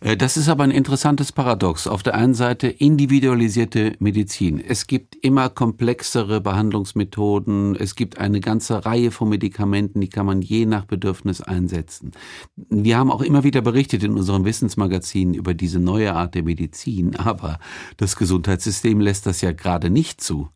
Äh, 0.00 0.16
das 0.16 0.36
ist 0.36 0.48
aber 0.48 0.64
ein 0.64 0.70
interessantes 0.70 1.32
Paradox. 1.32 1.86
Auf 1.86 2.02
der 2.02 2.14
einen 2.14 2.34
Seite 2.34 2.68
individualisierte 2.68 3.94
Medizin. 3.98 4.60
Es 4.60 4.86
gibt 4.86 5.16
immer 5.16 5.48
komplexere 5.48 6.40
Behandlungsmethoden. 6.40 7.76
Es 7.76 7.94
gibt 7.94 8.18
eine 8.18 8.40
ganze 8.40 8.84
Reihe 8.84 9.10
von 9.10 9.28
Medikamenten, 9.28 10.00
die 10.00 10.08
kann 10.08 10.26
man 10.26 10.42
je 10.42 10.66
nach 10.66 10.84
Bedürfnis 10.84 11.40
einsetzen. 11.40 12.12
Wir 12.56 12.98
haben 12.98 13.10
auch 13.10 13.22
immer 13.22 13.44
wieder 13.44 13.62
berichtet 13.62 14.02
in 14.02 14.12
unseren 14.12 14.44
Wissensmagazinen 14.44 15.34
über 15.34 15.54
diese 15.54 15.78
neue 15.78 16.14
Art 16.14 16.34
der 16.34 16.42
Medizin, 16.42 17.16
aber 17.16 17.58
das 17.96 18.16
Gesundheitssystem 18.16 19.00
lässt 19.00 19.26
das 19.26 19.40
ja 19.40 19.52
gerade 19.52 19.90
nicht 19.90 20.20
zu. 20.20 20.48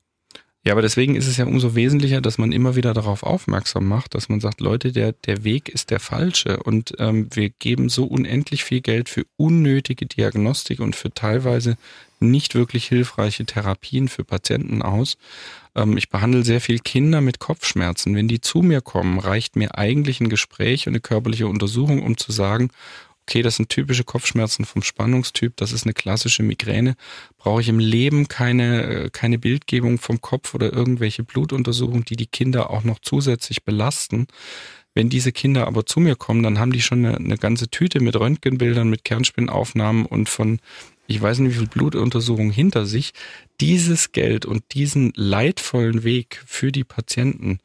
Ja, 0.66 0.73
aber 0.73 0.82
deswegen 0.82 1.14
ist 1.14 1.28
es 1.28 1.37
ja 1.37 1.46
umso 1.46 1.76
wesentlicher, 1.76 2.20
dass 2.20 2.38
man 2.38 2.50
immer 2.50 2.75
wieder 2.75 2.92
darauf 2.92 3.23
aufmerksam 3.23 3.87
macht, 3.87 4.16
dass 4.16 4.28
man 4.28 4.40
sagt, 4.40 4.61
Leute, 4.61 4.90
der, 4.90 5.12
der 5.12 5.44
Weg 5.44 5.68
ist 5.68 5.92
der 5.92 6.00
falsche 6.00 6.61
und 6.61 6.92
ähm, 6.99 7.28
wir 7.32 7.50
geben 7.50 7.88
so 7.88 8.04
unendlich 8.04 8.64
viel 8.64 8.80
Geld 8.80 9.08
für 9.08 9.26
unnötige 9.37 10.06
Diagnostik 10.06 10.80
und 10.80 10.96
für 10.96 11.14
teilweise 11.14 11.76
nicht 12.18 12.56
wirklich 12.56 12.88
hilfreiche 12.88 13.46
Therapien 13.46 14.08
für 14.08 14.25
Patienten 14.25 14.82
aus. 14.82 15.18
Ähm, 15.76 15.96
ich 15.96 16.08
behandle 16.08 16.42
sehr 16.42 16.61
viel 16.61 16.80
Kinder 16.80 17.20
mit 17.20 17.38
Kopfschmerzen. 17.38 18.16
Wenn 18.16 18.26
die 18.26 18.40
zu 18.40 18.62
mir 18.62 18.80
kommen, 18.80 19.20
reicht 19.20 19.54
mir 19.54 19.78
eigentlich 19.78 20.20
ein 20.20 20.28
Gespräch 20.28 20.88
und 20.88 20.94
eine 20.94 21.00
körperliche 21.00 21.46
Untersuchung, 21.46 22.02
um 22.02 22.16
zu 22.16 22.32
sagen, 22.32 22.70
okay, 23.28 23.42
das 23.42 23.56
sind 23.56 23.68
typische 23.68 24.04
Kopfschmerzen 24.04 24.64
vom 24.64 24.83
Spannungstyp, 24.83 25.56
das 25.56 25.73
ist 25.73 25.85
eine 25.85 25.95
klassische 25.95 26.45
Migräne, 26.45 26.95
brauche 27.38 27.61
ich 27.61 27.68
im 27.68 27.80
Leben 27.80 28.28
keine, 28.28 28.85
äh, 28.85 29.11
keine 29.11 29.38
Bildgebung 29.38 29.99
vom 29.99 30.21
Kopf 30.21 30.54
oder 30.54 30.73
irgendwelche 30.73 31.25
Blutuntersuchungen, 31.25 32.04
die 32.04 32.14
die 32.14 32.28
Kinder 32.28 32.71
auch 32.71 32.85
noch 32.85 33.00
zusätzlich 33.00 33.64
belasten. 33.64 34.28
Wenn 34.95 35.09
diese 35.09 35.33
Kinder 35.33 35.66
aber 35.66 35.85
zu 35.85 35.99
mir 35.99 36.14
kommen, 36.14 36.42
dann 36.45 36.59
haben 36.59 36.73
die 36.73 36.80
schon 36.80 37.04
eine, 37.04 37.16
eine 37.16 37.37
ganze 37.37 37.68
Tüte 37.68 38.00
mit 38.00 38.14
Röntgenbildern, 38.14 38.88
mit 38.88 39.04
Kernspinnaufnahmen 39.04 40.06
und 40.06 40.28
von 40.28 40.61
ich 41.09 41.21
weiß 41.21 41.38
nicht, 41.38 41.54
wie 41.54 41.59
viel 41.59 41.68
Blutuntersuchungen 41.68 42.50
hinter 42.50 42.85
sich. 42.85 43.12
Dieses 43.61 44.11
Geld 44.11 44.45
und 44.45 44.75
diesen 44.75 45.12
leidvollen 45.14 46.02
Weg 46.02 46.42
für 46.47 46.73
die 46.73 46.83
Patienten 46.83 47.61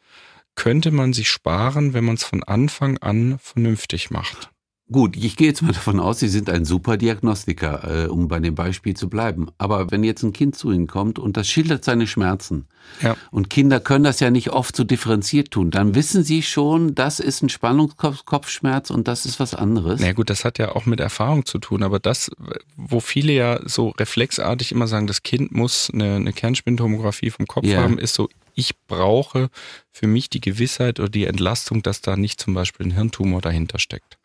könnte 0.54 0.92
man 0.92 1.14
sich 1.14 1.30
sparen, 1.30 1.94
wenn 1.94 2.04
man 2.04 2.16
es 2.16 2.24
von 2.24 2.44
Anfang 2.44 3.00
an 3.00 3.40
vernünftig 3.40 4.12
macht. 4.12 4.51
Gut, 4.92 5.16
ich 5.16 5.38
gehe 5.38 5.48
jetzt 5.48 5.62
mal 5.62 5.72
davon 5.74 6.00
aus, 6.00 6.20
Sie 6.20 6.28
sind 6.28 6.50
ein 6.50 6.66
super 6.66 6.98
Diagnostiker, 6.98 8.06
äh, 8.06 8.08
um 8.08 8.28
bei 8.28 8.40
dem 8.40 8.56
Beispiel 8.56 8.96
zu 8.96 9.10
bleiben. 9.10 9.48
Aber 9.58 9.90
wenn 9.92 10.04
jetzt 10.04 10.24
ein 10.24 10.34
Kind 10.34 10.56
zu 10.56 10.72
Ihnen 10.72 10.88
kommt 10.88 11.18
und 11.18 11.38
das 11.38 11.48
schildert 11.48 11.86
seine 11.86 12.08
Schmerzen, 12.08 12.66
ja. 13.02 13.16
und 13.32 13.50
Kinder 13.50 13.80
können 13.80 14.04
das 14.04 14.20
ja 14.20 14.32
nicht 14.32 14.50
oft 14.50 14.76
so 14.76 14.84
differenziert 14.84 15.52
tun, 15.52 15.72
dann 15.72 15.96
wissen 15.96 16.24
Sie 16.24 16.42
schon, 16.42 16.94
das 16.94 17.20
ist 17.20 17.42
ein 17.42 17.50
Spannungskopfschmerz 17.50 18.90
und 18.90 19.08
das 19.08 19.26
ist 19.26 19.40
was 19.40 19.56
anderes. 19.56 20.02
Na 20.02 20.08
ja, 20.08 20.14
gut, 20.14 20.30
das 20.30 20.44
hat 20.44 20.60
ja 20.60 20.76
auch 20.76 20.86
mit 20.86 21.00
Erfahrung 21.00 21.46
zu 21.46 21.60
tun. 21.60 21.84
Aber 21.84 22.00
das, 22.00 22.30
wo 22.76 23.00
viele 23.00 23.34
ja 23.34 23.60
so 23.64 23.90
reflexartig 23.90 24.72
immer 24.72 24.88
sagen, 24.88 25.08
das 25.08 25.24
Kind 25.24 25.54
muss 25.54 25.90
eine, 25.94 26.16
eine 26.16 26.34
Kernspintomographie 26.34 27.30
vom 27.30 27.48
Kopf 27.48 27.66
ja. 27.66 27.82
haben, 27.82 27.98
ist 27.98 28.14
so 28.14 28.30
ich 28.62 28.78
brauche 28.86 29.50
für 29.92 30.06
mich 30.06 30.30
die 30.30 30.40
Gewissheit 30.40 31.00
oder 31.00 31.10
die 31.10 31.26
Entlastung, 31.26 31.82
dass 31.82 32.02
da 32.02 32.16
nicht 32.16 32.40
zum 32.40 32.54
Beispiel 32.54 32.86
ein 32.86 32.92
Hirntumor 32.92 33.42
dahinter 33.42 33.80
steckt. 33.80 34.20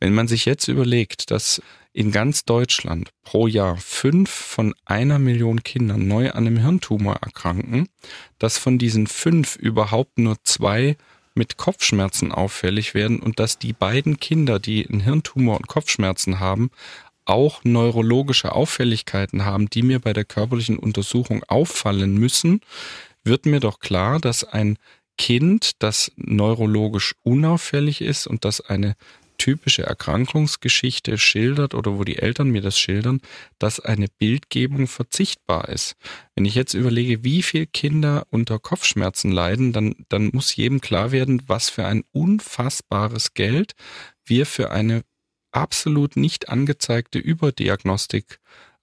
Wenn 0.00 0.14
man 0.14 0.26
sich 0.26 0.46
jetzt 0.46 0.68
überlegt, 0.68 1.30
dass 1.30 1.60
in 1.92 2.10
ganz 2.10 2.44
Deutschland 2.46 3.10
pro 3.22 3.46
Jahr 3.46 3.76
fünf 3.76 4.30
von 4.30 4.74
einer 4.86 5.18
Million 5.18 5.62
Kindern 5.62 6.08
neu 6.08 6.30
an 6.30 6.46
einem 6.46 6.56
Hirntumor 6.56 7.16
erkranken, 7.16 7.88
dass 8.38 8.56
von 8.56 8.78
diesen 8.78 9.06
fünf 9.06 9.56
überhaupt 9.56 10.18
nur 10.18 10.36
zwei 10.44 10.96
mit 11.34 11.58
Kopfschmerzen 11.58 12.32
auffällig 12.32 12.94
werden 12.94 13.20
und 13.20 13.38
dass 13.38 13.58
die 13.58 13.74
beiden 13.74 14.18
Kinder, 14.18 14.58
die 14.58 14.88
einen 14.88 15.00
Hirntumor 15.00 15.58
und 15.58 15.68
Kopfschmerzen 15.68 16.40
haben, 16.40 16.70
auch 17.26 17.64
neurologische 17.64 18.52
Auffälligkeiten 18.52 19.44
haben, 19.44 19.68
die 19.68 19.82
mir 19.82 19.98
bei 19.98 20.12
der 20.12 20.24
körperlichen 20.24 20.78
Untersuchung 20.78 21.42
auffallen 21.44 22.14
müssen, 22.14 22.60
wird 23.24 23.46
mir 23.46 23.60
doch 23.60 23.80
klar, 23.80 24.20
dass 24.20 24.44
ein 24.44 24.78
Kind, 25.16 25.82
das 25.82 26.12
neurologisch 26.16 27.14
unauffällig 27.22 28.00
ist 28.00 28.26
und 28.26 28.44
das 28.44 28.60
eine 28.60 28.94
typische 29.38 29.82
Erkrankungsgeschichte 29.82 31.18
schildert 31.18 31.74
oder 31.74 31.98
wo 31.98 32.04
die 32.04 32.18
Eltern 32.18 32.50
mir 32.50 32.62
das 32.62 32.78
schildern, 32.78 33.20
dass 33.58 33.80
eine 33.80 34.06
Bildgebung 34.18 34.86
verzichtbar 34.86 35.68
ist. 35.68 35.96
Wenn 36.34 36.44
ich 36.44 36.54
jetzt 36.54 36.74
überlege, 36.74 37.24
wie 37.24 37.42
viele 37.42 37.66
Kinder 37.66 38.26
unter 38.30 38.58
Kopfschmerzen 38.58 39.30
leiden, 39.30 39.72
dann, 39.72 39.94
dann 40.08 40.30
muss 40.32 40.54
jedem 40.56 40.80
klar 40.80 41.12
werden, 41.12 41.42
was 41.46 41.68
für 41.68 41.84
ein 41.84 42.04
unfassbares 42.12 43.34
Geld 43.34 43.72
wir 44.24 44.46
für 44.46 44.70
eine 44.70 45.02
absolut 45.52 46.16
nicht 46.16 46.48
angezeigte 46.48 47.18
Überdiagnostik 47.18 48.40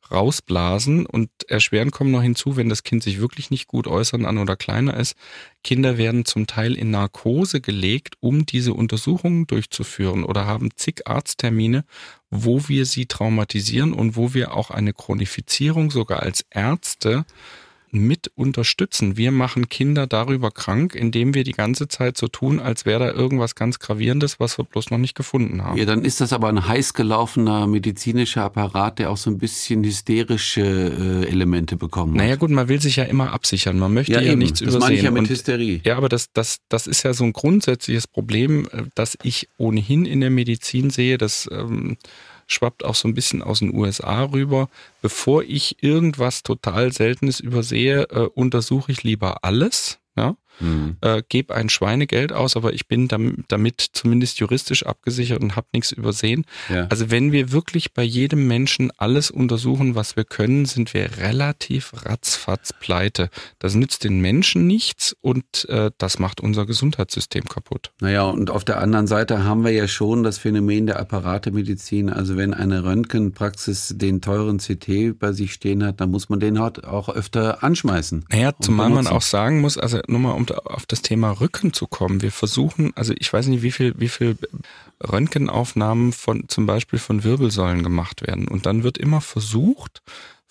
rausblasen 0.10 1.05
und 1.05 1.29
erschweren 1.48 1.91
kommen 1.91 2.12
noch 2.12 2.22
hinzu, 2.22 2.58
wenn 2.58 2.70
das 2.70 2.84
Kind 2.84 3.03
sich 3.03 3.20
wirklich 3.20 3.51
nicht 3.51 3.67
gut 3.67 3.88
äußern 3.88 4.25
an 4.25 4.38
oder 4.38 4.55
kleiner 4.55 4.98
ist. 4.98 5.15
Kinder 5.63 5.98
werden 5.98 6.25
zum 6.25 6.48
Teil 6.48 6.75
in 6.75 6.91
Narkose 6.91 7.62
gelegt, 7.62 8.15
um 8.20 8.46
diese 8.46 8.74
Untersuchungen 8.74 9.48
durchzuführen 9.48 10.24
oder 10.24 10.46
haben 10.46 10.70
zig 10.75 11.08
Arzttermine, 11.08 11.86
wo 12.29 12.67
wir 12.67 12.86
sie 12.86 13.05
traumatisieren 13.05 13.93
und 13.93 14.15
wo 14.15 14.34
wir 14.34 14.53
auch 14.53 14.72
eine 14.72 14.93
Chronifizierung 14.93 15.91
sogar 15.91 16.22
als 16.22 16.46
Ärzte 16.50 17.25
mit 17.91 18.31
unterstützen. 18.36 19.17
Wir 19.17 19.31
machen 19.31 19.69
Kinder 19.69 20.07
darüber 20.07 20.51
krank, 20.51 20.95
indem 20.95 21.33
wir 21.33 21.43
die 21.43 21.51
ganze 21.51 21.88
Zeit 21.88 22.17
so 22.17 22.27
tun, 22.27 22.60
als 22.60 22.86
wäre 22.86 23.00
da 23.00 23.12
irgendwas 23.12 23.55
ganz 23.55 23.79
Gravierendes, 23.79 24.39
was 24.39 24.57
wir 24.57 24.65
bloß 24.65 24.91
noch 24.91 24.98
nicht 24.98 25.15
gefunden 25.15 25.63
haben. 25.63 25.77
Ja, 25.77 25.86
dann 25.86 26.03
ist 26.03 26.21
das 26.21 26.33
aber 26.33 26.50
ein 26.50 26.67
heiß 26.67 26.93
gelaufener 26.93 27.67
medizinischer 27.67 28.43
Apparat, 28.43 29.00
der 29.00 29.10
auch 29.10 29.17
so 29.17 29.29
ein 29.29 29.38
bisschen 29.38 29.83
hysterische 29.83 30.62
äh, 30.62 31.27
Elemente 31.27 31.75
bekommen 31.75 32.13
hat. 32.13 32.17
Naja 32.17 32.36
gut, 32.36 32.50
man 32.50 32.69
will 32.69 32.81
sich 32.81 32.95
ja 32.95 33.03
immer 33.03 33.33
absichern. 33.33 33.77
Man 33.77 33.93
möchte 33.93 34.13
ja, 34.13 34.21
ja 34.21 34.36
nichts 34.36 34.60
das 34.60 34.69
übersehen. 34.69 34.79
Meine 34.79 34.95
ich 34.95 35.03
ja 35.03 35.12
mit 35.12 35.21
Und, 35.21 35.29
Hysterie. 35.29 35.81
Ja, 35.83 35.98
aber 35.98 36.10
das, 36.10 36.31
das, 36.33 36.57
das 36.69 36.88
ist 36.88 37.03
ja 37.03 37.13
so 37.13 37.24
ein 37.24 37.33
grundsätzliches 37.33 38.07
Problem, 38.07 38.67
äh, 38.71 38.83
das 38.95 39.17
ich 39.24 39.50
ohnehin 39.57 40.05
in 40.05 40.21
der 40.21 40.29
Medizin 40.29 40.89
sehe, 40.89 41.17
dass 41.17 41.50
ähm, 41.51 41.98
schwappt 42.51 42.84
auch 42.84 42.96
so 42.96 43.08
ein 43.08 43.13
bisschen 43.13 43.41
aus 43.41 43.60
den 43.60 43.75
USA 43.75 44.24
rüber. 44.25 44.70
Bevor 45.01 45.43
ich 45.43 45.81
irgendwas 45.84 46.43
total 46.43 46.91
Seltenes 46.91 47.39
übersehe, 47.39 48.03
äh, 48.10 48.29
untersuche 48.34 48.91
ich 48.91 49.03
lieber 49.03 49.43
alles. 49.43 50.00
Ja? 50.15 50.36
Mhm. 50.61 50.97
äh, 51.01 51.23
gebe 51.27 51.53
ein 51.55 51.69
Schweinegeld 51.69 52.31
aus, 52.31 52.55
aber 52.55 52.73
ich 52.73 52.87
bin 52.87 53.07
damit 53.07 53.81
zumindest 53.93 54.39
juristisch 54.39 54.85
abgesichert 54.85 55.41
und 55.41 55.55
habe 55.55 55.67
nichts 55.73 55.91
übersehen. 55.91 56.45
Ja. 56.69 56.87
Also 56.89 57.11
wenn 57.11 57.31
wir 57.31 57.51
wirklich 57.51 57.93
bei 57.93 58.03
jedem 58.03 58.47
Menschen 58.47 58.91
alles 58.97 59.31
untersuchen, 59.31 59.95
was 59.95 60.15
wir 60.15 60.23
können, 60.23 60.65
sind 60.65 60.93
wir 60.93 61.17
relativ 61.17 61.91
ratzfatz 62.05 62.73
pleite. 62.79 63.29
Das 63.59 63.75
nützt 63.75 64.03
den 64.03 64.19
Menschen 64.19 64.67
nichts 64.67 65.15
und 65.21 65.67
äh, 65.69 65.91
das 65.97 66.19
macht 66.19 66.41
unser 66.41 66.65
Gesundheitssystem 66.65 67.45
kaputt. 67.45 67.91
Naja, 67.99 68.23
und 68.23 68.49
auf 68.49 68.63
der 68.63 68.79
anderen 68.79 69.07
Seite 69.07 69.43
haben 69.43 69.63
wir 69.63 69.71
ja 69.71 69.87
schon 69.87 70.23
das 70.23 70.37
Phänomen 70.37 70.87
der 70.87 70.99
Apparatemedizin. 70.99 72.09
Also 72.09 72.37
wenn 72.37 72.53
eine 72.53 72.83
Röntgenpraxis 72.83 73.95
den 73.97 74.21
teuren 74.21 74.59
CT 74.59 75.19
bei 75.19 75.31
sich 75.31 75.53
stehen 75.53 75.83
hat, 75.83 76.01
dann 76.01 76.11
muss 76.11 76.29
man 76.29 76.39
den 76.39 76.59
halt 76.59 76.83
auch 76.83 77.09
öfter 77.09 77.63
anschmeißen. 77.63 78.25
Naja, 78.29 78.53
zumal 78.59 78.89
man 78.89 79.07
auch 79.07 79.21
sagen 79.21 79.61
muss, 79.61 79.77
also 79.77 79.99
nur 80.07 80.19
mal 80.19 80.31
um 80.31 80.45
auf 80.51 80.86
das 80.86 81.01
Thema 81.01 81.31
Rücken 81.31 81.74
zu 81.74 81.88
kommen. 81.88 82.22
Wir 82.22 82.31
versuchen, 82.31 82.91
also 82.96 83.13
ich 83.17 83.31
weiß 83.31 83.48
nicht, 83.48 83.62
wie 83.62 83.72
viel, 83.72 83.93
wie 83.98 84.10
viel 84.10 84.38
Röntgenaufnahmen 85.01 86.13
von 86.13 86.48
zum 86.48 86.65
Beispiel 86.65 87.00
von 87.00 87.24
Wirbelsäulen 87.24 87.84
gemacht 87.84 88.25
werden. 88.25 88.48
Und 88.48 88.65
dann 88.65 88.84
wird 88.84 88.98
immer 88.98 89.22
versucht, 89.22 90.01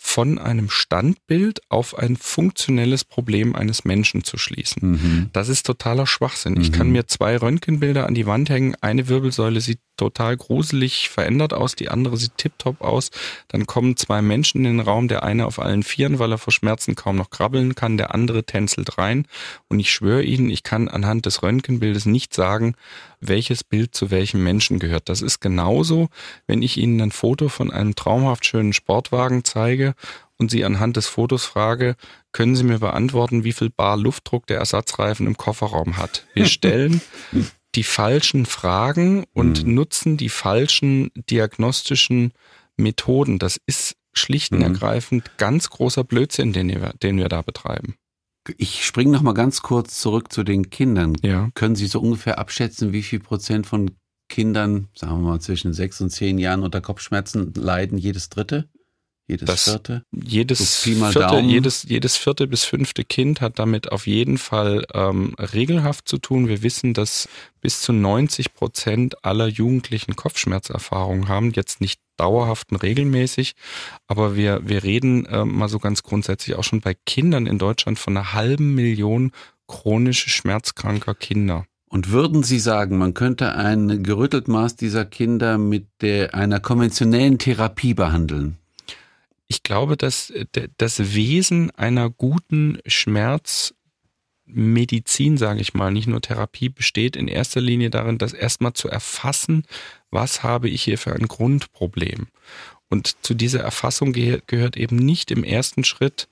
von 0.02 0.38
einem 0.38 0.70
Standbild 0.70 1.60
auf 1.68 1.96
ein 1.96 2.16
funktionelles 2.16 3.04
Problem 3.04 3.54
eines 3.54 3.84
Menschen 3.84 4.24
zu 4.24 4.38
schließen. 4.38 4.92
Mhm. 4.92 5.30
Das 5.34 5.50
ist 5.50 5.66
totaler 5.66 6.06
Schwachsinn. 6.06 6.54
Mhm. 6.54 6.60
Ich 6.62 6.72
kann 6.72 6.90
mir 6.90 7.06
zwei 7.06 7.36
Röntgenbilder 7.36 8.06
an 8.06 8.14
die 8.14 8.26
Wand 8.26 8.48
hängen. 8.48 8.74
Eine 8.80 9.08
Wirbelsäule 9.08 9.60
sieht 9.60 9.80
total 10.00 10.38
gruselig 10.38 11.10
verändert 11.10 11.52
aus, 11.52 11.76
die 11.76 11.90
andere 11.90 12.16
sieht 12.16 12.38
tiptop 12.38 12.80
aus. 12.80 13.10
Dann 13.48 13.66
kommen 13.66 13.98
zwei 13.98 14.22
Menschen 14.22 14.64
in 14.64 14.78
den 14.78 14.80
Raum, 14.80 15.08
der 15.08 15.24
eine 15.24 15.44
auf 15.44 15.58
allen 15.58 15.82
Vieren, 15.82 16.18
weil 16.18 16.32
er 16.32 16.38
vor 16.38 16.54
Schmerzen 16.54 16.94
kaum 16.94 17.16
noch 17.16 17.28
krabbeln 17.28 17.74
kann, 17.74 17.98
der 17.98 18.14
andere 18.14 18.44
tänzelt 18.44 18.96
rein. 18.96 19.26
Und 19.68 19.78
ich 19.78 19.92
schwöre 19.92 20.22
Ihnen, 20.22 20.48
ich 20.48 20.62
kann 20.62 20.88
anhand 20.88 21.26
des 21.26 21.42
Röntgenbildes 21.42 22.06
nicht 22.06 22.32
sagen, 22.32 22.76
welches 23.20 23.62
Bild 23.62 23.94
zu 23.94 24.10
welchem 24.10 24.42
Menschen 24.42 24.78
gehört. 24.78 25.10
Das 25.10 25.20
ist 25.20 25.40
genauso, 25.40 26.08
wenn 26.46 26.62
ich 26.62 26.78
Ihnen 26.78 26.98
ein 27.02 27.12
Foto 27.12 27.50
von 27.50 27.70
einem 27.70 27.94
traumhaft 27.94 28.46
schönen 28.46 28.72
Sportwagen 28.72 29.44
zeige 29.44 29.94
und 30.38 30.50
Sie 30.50 30.64
anhand 30.64 30.96
des 30.96 31.08
Fotos 31.08 31.44
frage, 31.44 31.94
können 32.32 32.56
Sie 32.56 32.64
mir 32.64 32.78
beantworten, 32.78 33.44
wie 33.44 33.52
viel 33.52 33.68
Bar 33.68 33.98
Luftdruck 33.98 34.46
der 34.46 34.60
Ersatzreifen 34.60 35.26
im 35.26 35.36
Kofferraum 35.36 35.98
hat? 35.98 36.24
Wir 36.32 36.46
stellen 36.46 37.02
die 37.74 37.84
falschen 37.84 38.46
Fragen 38.46 39.24
und 39.32 39.64
mhm. 39.64 39.74
nutzen 39.74 40.16
die 40.16 40.28
falschen 40.28 41.10
diagnostischen 41.14 42.32
Methoden. 42.76 43.38
Das 43.38 43.60
ist 43.66 43.96
schlicht 44.12 44.52
und 44.52 44.58
mhm. 44.58 44.64
ergreifend 44.64 45.38
ganz 45.38 45.70
großer 45.70 46.04
Blödsinn, 46.04 46.52
den 46.52 46.68
wir, 46.68 46.92
den 47.02 47.16
wir 47.18 47.28
da 47.28 47.42
betreiben. 47.42 47.94
Ich 48.56 48.84
springe 48.84 49.12
noch 49.12 49.22
mal 49.22 49.34
ganz 49.34 49.62
kurz 49.62 50.00
zurück 50.00 50.32
zu 50.32 50.42
den 50.42 50.70
Kindern. 50.70 51.16
Ja. 51.22 51.50
Können 51.54 51.76
Sie 51.76 51.86
so 51.86 52.00
ungefähr 52.00 52.38
abschätzen, 52.38 52.92
wie 52.92 53.02
viel 53.02 53.20
Prozent 53.20 53.66
von 53.66 53.92
Kindern, 54.28 54.88
sagen 54.94 55.20
wir 55.20 55.30
mal 55.30 55.40
zwischen 55.40 55.72
sechs 55.72 56.00
und 56.00 56.10
zehn 56.10 56.38
Jahren 56.38 56.62
unter 56.62 56.80
Kopfschmerzen 56.80 57.52
leiden? 57.54 57.98
Jedes 57.98 58.28
dritte? 58.28 58.68
Jedes 59.30 59.46
das 59.46 59.64
vierte? 59.64 60.04
Jedes, 60.12 60.82
so 60.82 60.90
vierte, 60.90 61.40
jedes, 61.40 61.84
jedes 61.84 62.16
vierte 62.16 62.46
bis 62.46 62.64
fünfte 62.64 63.04
Kind 63.04 63.40
hat 63.40 63.58
damit 63.58 63.92
auf 63.92 64.06
jeden 64.06 64.38
Fall 64.38 64.84
ähm, 64.92 65.34
regelhaft 65.38 66.08
zu 66.08 66.18
tun. 66.18 66.48
Wir 66.48 66.62
wissen, 66.62 66.94
dass 66.94 67.28
bis 67.60 67.80
zu 67.80 67.92
90 67.92 68.54
Prozent 68.54 69.24
aller 69.24 69.46
Jugendlichen 69.46 70.16
Kopfschmerzerfahrungen 70.16 71.28
haben. 71.28 71.52
Jetzt 71.52 71.80
nicht 71.80 72.00
dauerhaft 72.16 72.72
und 72.72 72.82
regelmäßig, 72.82 73.54
aber 74.06 74.36
wir, 74.36 74.68
wir 74.68 74.82
reden 74.82 75.24
äh, 75.26 75.44
mal 75.44 75.68
so 75.68 75.78
ganz 75.78 76.02
grundsätzlich 76.02 76.56
auch 76.56 76.64
schon 76.64 76.80
bei 76.80 76.94
Kindern 77.06 77.46
in 77.46 77.58
Deutschland 77.58 77.98
von 77.98 78.16
einer 78.16 78.34
halben 78.34 78.74
Million 78.74 79.32
chronisch 79.66 80.26
schmerzkranker 80.26 81.14
Kinder. 81.14 81.64
Und 81.88 82.12
würden 82.12 82.44
Sie 82.44 82.60
sagen, 82.60 82.98
man 82.98 83.14
könnte 83.14 83.54
ein 83.56 84.04
gerüttelt 84.04 84.46
Maß 84.46 84.76
dieser 84.76 85.04
Kinder 85.04 85.58
mit 85.58 85.88
der, 86.02 86.34
einer 86.34 86.60
konventionellen 86.60 87.38
Therapie 87.38 87.94
behandeln? 87.94 88.58
Ich 89.50 89.62
glaube, 89.64 89.96
dass 89.96 90.32
das 90.78 91.14
Wesen 91.14 91.72
einer 91.72 92.08
guten 92.08 92.78
Schmerzmedizin, 92.86 95.38
sage 95.38 95.60
ich 95.60 95.74
mal, 95.74 95.90
nicht 95.90 96.06
nur 96.06 96.20
Therapie, 96.20 96.68
besteht 96.68 97.16
in 97.16 97.26
erster 97.26 97.60
Linie 97.60 97.90
darin, 97.90 98.16
das 98.16 98.32
erstmal 98.32 98.74
zu 98.74 98.88
erfassen, 98.88 99.64
was 100.12 100.44
habe 100.44 100.68
ich 100.68 100.84
hier 100.84 100.98
für 100.98 101.16
ein 101.16 101.26
Grundproblem. 101.26 102.28
Und 102.88 103.16
zu 103.26 103.34
dieser 103.34 103.58
Erfassung 103.58 104.12
gehört 104.12 104.76
eben 104.76 104.96
nicht 104.96 105.32
im 105.32 105.42
ersten 105.42 105.82
Schritt 105.82 106.28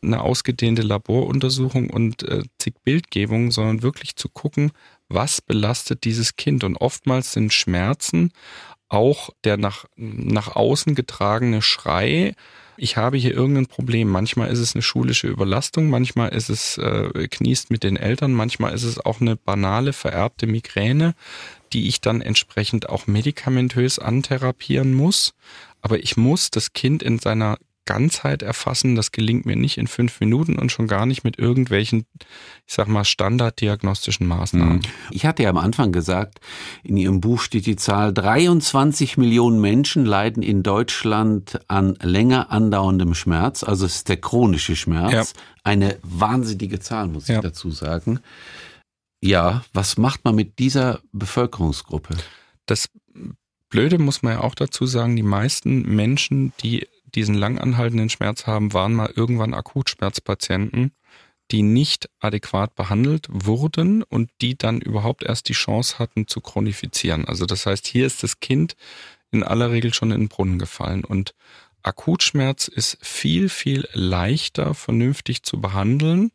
eine 0.00 0.22
ausgedehnte 0.22 0.80
Laboruntersuchung 0.80 1.90
und 1.90 2.22
äh, 2.22 2.42
zig 2.58 2.72
Bildgebungen, 2.84 3.50
sondern 3.50 3.82
wirklich 3.82 4.16
zu 4.16 4.30
gucken, 4.30 4.72
was 5.10 5.42
belastet 5.42 6.04
dieses 6.04 6.36
Kind. 6.36 6.64
Und 6.64 6.78
oftmals 6.78 7.34
sind 7.34 7.52
Schmerzen 7.52 8.32
auch 8.88 9.28
der 9.44 9.58
nach, 9.58 9.84
nach 9.96 10.56
außen 10.56 10.94
getragene 10.94 11.60
Schrei 11.60 12.34
ich 12.76 12.96
habe 12.96 13.16
hier 13.16 13.34
irgendein 13.34 13.66
Problem. 13.66 14.08
Manchmal 14.08 14.50
ist 14.50 14.58
es 14.58 14.74
eine 14.74 14.82
schulische 14.82 15.28
Überlastung, 15.28 15.90
manchmal 15.90 16.30
ist 16.30 16.48
es 16.48 16.78
äh, 16.78 17.28
kniest 17.28 17.70
mit 17.70 17.82
den 17.82 17.96
Eltern, 17.96 18.32
manchmal 18.32 18.74
ist 18.74 18.84
es 18.84 19.04
auch 19.04 19.20
eine 19.20 19.36
banale 19.36 19.92
vererbte 19.92 20.46
Migräne, 20.46 21.14
die 21.72 21.88
ich 21.88 22.00
dann 22.00 22.20
entsprechend 22.20 22.88
auch 22.88 23.06
medikamentös 23.06 23.98
antherapieren 23.98 24.94
muss. 24.94 25.34
Aber 25.80 25.98
ich 25.98 26.16
muss 26.16 26.50
das 26.50 26.72
Kind 26.72 27.02
in 27.02 27.18
seiner 27.18 27.58
Ganzheit 27.84 28.42
erfassen, 28.42 28.94
das 28.94 29.10
gelingt 29.10 29.44
mir 29.44 29.56
nicht 29.56 29.76
in 29.76 29.88
fünf 29.88 30.20
Minuten 30.20 30.56
und 30.56 30.70
schon 30.70 30.86
gar 30.86 31.04
nicht 31.04 31.24
mit 31.24 31.38
irgendwelchen, 31.38 32.06
ich 32.66 32.74
sag 32.74 32.86
mal, 32.86 33.04
standarddiagnostischen 33.04 34.26
Maßnahmen. 34.26 34.76
Mhm. 34.76 34.82
Ich 35.10 35.26
hatte 35.26 35.42
ja 35.42 35.50
am 35.50 35.56
Anfang 35.56 35.90
gesagt, 35.90 36.38
in 36.84 36.96
Ihrem 36.96 37.20
Buch 37.20 37.40
steht 37.40 37.66
die 37.66 37.76
Zahl, 37.76 38.12
23 38.12 39.16
Millionen 39.16 39.60
Menschen 39.60 40.04
leiden 40.04 40.42
in 40.42 40.62
Deutschland 40.62 41.60
an 41.68 41.96
länger 42.00 42.52
andauerndem 42.52 43.14
Schmerz, 43.14 43.64
also 43.64 43.84
es 43.86 43.96
ist 43.96 44.08
der 44.08 44.18
chronische 44.18 44.76
Schmerz. 44.76 45.12
Ja. 45.12 45.24
Eine 45.64 45.98
wahnsinnige 46.02 46.80
Zahl, 46.80 47.08
muss 47.08 47.24
ich 47.24 47.34
ja. 47.34 47.40
dazu 47.40 47.70
sagen. 47.70 48.20
Ja, 49.20 49.64
was 49.72 49.96
macht 49.96 50.24
man 50.24 50.34
mit 50.34 50.58
dieser 50.58 51.00
Bevölkerungsgruppe? 51.12 52.16
Das 52.66 52.88
Blöde 53.68 53.98
muss 53.98 54.22
man 54.22 54.34
ja 54.34 54.40
auch 54.40 54.54
dazu 54.54 54.86
sagen, 54.86 55.16
die 55.16 55.22
meisten 55.22 55.82
Menschen, 55.94 56.52
die 56.62 56.86
diesen 57.14 57.34
lang 57.34 57.58
anhaltenden 57.58 58.08
Schmerz 58.08 58.46
haben, 58.46 58.72
waren 58.72 58.94
mal 58.94 59.12
irgendwann 59.14 59.54
Akutschmerzpatienten, 59.54 60.92
die 61.50 61.62
nicht 61.62 62.08
adäquat 62.18 62.74
behandelt 62.74 63.26
wurden 63.30 64.02
und 64.02 64.30
die 64.40 64.56
dann 64.56 64.80
überhaupt 64.80 65.22
erst 65.22 65.48
die 65.48 65.54
Chance 65.54 65.98
hatten 65.98 66.26
zu 66.26 66.40
chronifizieren. 66.40 67.26
Also 67.26 67.46
das 67.46 67.66
heißt, 67.66 67.86
hier 67.86 68.06
ist 68.06 68.22
das 68.22 68.40
Kind 68.40 68.74
in 69.30 69.42
aller 69.42 69.70
Regel 69.70 69.92
schon 69.92 70.10
in 70.10 70.20
den 70.20 70.28
Brunnen 70.28 70.58
gefallen 70.58 71.04
und 71.04 71.34
Akutschmerz 71.82 72.68
ist 72.68 72.96
viel, 73.04 73.48
viel 73.48 73.88
leichter 73.92 74.74
vernünftig 74.74 75.42
zu 75.42 75.60
behandeln 75.60 76.30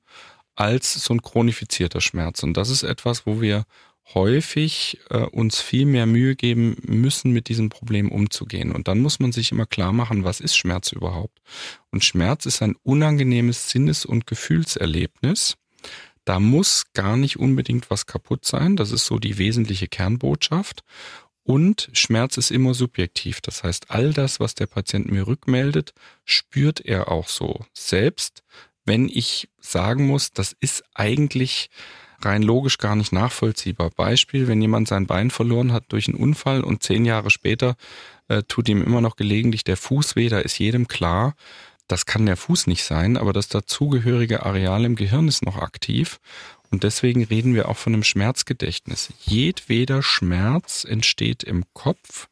als 0.56 0.94
so 0.94 1.14
ein 1.14 1.22
chronifizierter 1.22 2.02
Schmerz. 2.02 2.44
Und 2.44 2.56
das 2.56 2.70
ist 2.70 2.84
etwas, 2.84 3.26
wo 3.26 3.42
wir 3.42 3.66
häufig 4.14 5.00
äh, 5.10 5.18
uns 5.18 5.60
viel 5.60 5.86
mehr 5.86 6.06
Mühe 6.06 6.36
geben 6.36 6.78
müssen, 6.84 7.32
mit 7.32 7.50
diesem 7.50 7.70
Problem 7.70 8.12
umzugehen. 8.12 8.72
Und 8.72 8.88
dann 8.88 9.00
muss 9.00 9.20
man 9.20 9.32
sich 9.32 9.52
immer 9.52 9.66
klar 9.66 9.94
machen, 9.94 10.24
was 10.24 10.40
ist 10.40 10.56
Schmerz 10.56 10.92
überhaupt? 10.92 11.40
Und 11.92 12.04
Schmerz 12.04 12.46
ist 12.46 12.62
ein 12.62 12.76
unangenehmes 12.84 13.70
Sinnes- 13.70 14.06
und 14.06 14.28
Gefühlserlebnis. 14.28 15.56
Da 16.26 16.40
muss 16.40 16.86
gar 16.94 17.18
nicht 17.18 17.38
unbedingt 17.38 17.90
was 17.90 18.06
kaputt 18.06 18.46
sein. 18.46 18.76
Das 18.76 18.92
ist 18.92 19.06
so 19.06 19.20
die 19.20 19.38
wesentliche 19.38 19.88
Kernbotschaft. 19.88 20.84
Und 21.44 21.90
Schmerz 21.94 22.36
ist 22.36 22.52
immer 22.52 22.74
subjektiv. 22.74 23.40
Das 23.40 23.64
heißt, 23.64 23.92
all 23.92 24.12
das, 24.12 24.42
was 24.42 24.54
der 24.54 24.66
Patient 24.66 25.10
mir 25.10 25.28
rückmeldet, 25.28 25.94
spürt 26.26 26.82
er 26.82 27.10
auch 27.10 27.30
so. 27.30 27.66
Selbst 27.74 28.44
wenn 28.84 29.10
ich 29.10 29.50
sagen 29.60 30.08
muss, 30.08 30.32
das 30.32 30.56
ist 30.60 30.84
eigentlich 30.94 31.70
rein 32.22 32.42
logisch 32.42 32.78
gar 32.78 32.96
nicht 32.96 33.12
nachvollziehbar. 33.12 33.92
Beispiel, 33.92 34.48
wenn 34.48 34.62
jemand 34.62 34.88
sein 34.88 35.08
Bein 35.08 35.32
verloren 35.32 35.72
hat 35.72 35.86
durch 35.90 36.08
einen 36.08 36.18
Unfall 36.18 36.64
und 36.64 36.84
zehn 36.84 37.06
Jahre 37.06 37.30
später 37.30 37.76
äh, 38.28 38.44
tut 38.44 38.70
ihm 38.70 38.82
immer 38.82 39.02
noch 39.02 39.16
gelegentlich 39.16 39.64
der 39.64 39.78
Fuß 39.78 40.16
weh, 40.16 40.30
da 40.30 40.40
ist 40.40 40.60
jedem 40.60 40.88
klar, 40.88 41.36
das 41.88 42.06
kann 42.06 42.26
der 42.26 42.38
Fuß 42.38 42.68
nicht 42.68 42.84
sein, 42.84 43.18
aber 43.18 43.32
das 43.32 43.48
dazugehörige 43.48 44.46
Areal 44.46 44.84
im 44.84 44.96
Gehirn 44.96 45.28
ist 45.28 45.46
noch 45.46 45.58
aktiv. 45.58 46.20
Und 46.70 46.84
deswegen 46.84 47.24
reden 47.24 47.56
wir 47.56 47.70
auch 47.70 47.78
von 47.78 47.94
einem 47.94 48.04
Schmerzgedächtnis. 48.04 49.14
Jedweder 49.22 50.04
Schmerz 50.04 50.84
entsteht 50.84 51.44
im 51.44 51.64
Kopf. 51.74 52.28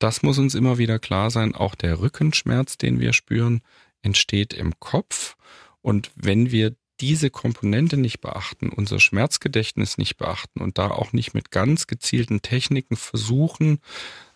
Das 0.00 0.24
muss 0.24 0.38
uns 0.38 0.56
immer 0.56 0.78
wieder 0.78 0.98
klar 0.98 1.30
sein. 1.30 1.54
Auch 1.54 1.76
der 1.76 2.00
Rückenschmerz, 2.00 2.76
den 2.76 2.98
wir 2.98 3.12
spüren, 3.12 3.62
entsteht 4.02 4.52
im 4.52 4.80
Kopf. 4.80 5.36
Und 5.80 6.10
wenn 6.16 6.50
wir 6.50 6.74
diese 7.02 7.30
Komponente 7.30 7.96
nicht 7.96 8.20
beachten, 8.20 8.68
unser 8.68 9.00
Schmerzgedächtnis 9.00 9.98
nicht 9.98 10.16
beachten 10.16 10.60
und 10.60 10.78
da 10.78 10.88
auch 10.88 11.12
nicht 11.12 11.34
mit 11.34 11.50
ganz 11.50 11.88
gezielten 11.88 12.42
Techniken 12.42 12.96
versuchen, 12.96 13.80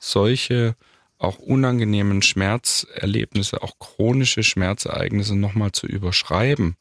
solche 0.00 0.74
auch 1.16 1.38
unangenehmen 1.38 2.22
Schmerzerlebnisse, 2.22 3.62
auch 3.62 3.78
chronische 3.78 4.42
Schmerzereignisse 4.42 5.36
nochmal 5.36 5.70
zu 5.72 5.86
überschreiben, 5.86 6.76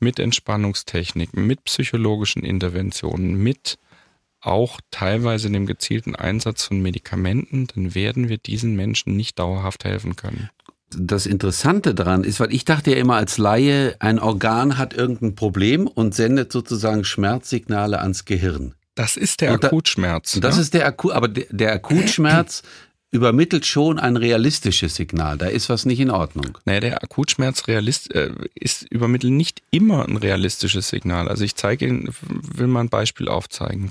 mit 0.00 0.18
Entspannungstechniken, 0.18 1.46
mit 1.46 1.62
psychologischen 1.64 2.42
Interventionen, 2.42 3.34
mit 3.34 3.78
auch 4.40 4.80
teilweise 4.90 5.50
dem 5.50 5.66
gezielten 5.66 6.16
Einsatz 6.16 6.64
von 6.64 6.80
Medikamenten, 6.80 7.68
dann 7.68 7.94
werden 7.94 8.30
wir 8.30 8.38
diesen 8.38 8.74
Menschen 8.74 9.14
nicht 9.14 9.38
dauerhaft 9.38 9.84
helfen 9.84 10.16
können 10.16 10.48
das 10.98 11.26
Interessante 11.26 11.94
daran 11.94 12.24
ist, 12.24 12.40
weil 12.40 12.52
ich 12.52 12.64
dachte 12.64 12.90
ja 12.90 12.96
immer 12.96 13.16
als 13.16 13.38
Laie, 13.38 13.96
ein 13.98 14.18
Organ 14.18 14.78
hat 14.78 14.94
irgendein 14.94 15.34
Problem 15.34 15.86
und 15.86 16.14
sendet 16.14 16.52
sozusagen 16.52 17.04
Schmerzsignale 17.04 18.00
ans 18.00 18.24
Gehirn. 18.24 18.74
Das 18.94 19.16
ist 19.16 19.40
der 19.40 19.54
und 19.54 19.64
Akutschmerz. 19.64 20.32
Da, 20.34 20.40
das 20.40 20.56
ne? 20.56 20.62
ist 20.62 20.74
der 20.74 20.86
Akut, 20.86 21.12
aber 21.12 21.28
der, 21.28 21.46
der 21.50 21.72
Akutschmerz 21.72 22.62
übermittelt 23.10 23.66
schon 23.66 23.98
ein 23.98 24.16
realistisches 24.16 24.96
Signal. 24.96 25.38
Da 25.38 25.46
ist 25.46 25.68
was 25.68 25.84
nicht 25.84 26.00
in 26.00 26.10
Ordnung. 26.10 26.58
Naja, 26.64 26.80
der 26.80 27.02
Akutschmerz 27.02 27.68
realist, 27.68 28.14
äh, 28.14 28.32
ist 28.54 28.90
übermittelt 28.90 29.32
nicht 29.32 29.62
immer 29.70 30.08
ein 30.08 30.16
realistisches 30.16 30.88
Signal. 30.88 31.28
Also 31.28 31.44
ich 31.44 31.54
zeige 31.54 31.86
Ihnen, 31.86 32.08
will 32.28 32.66
mal 32.66 32.80
ein 32.80 32.88
Beispiel 32.88 33.28
aufzeigen. 33.28 33.90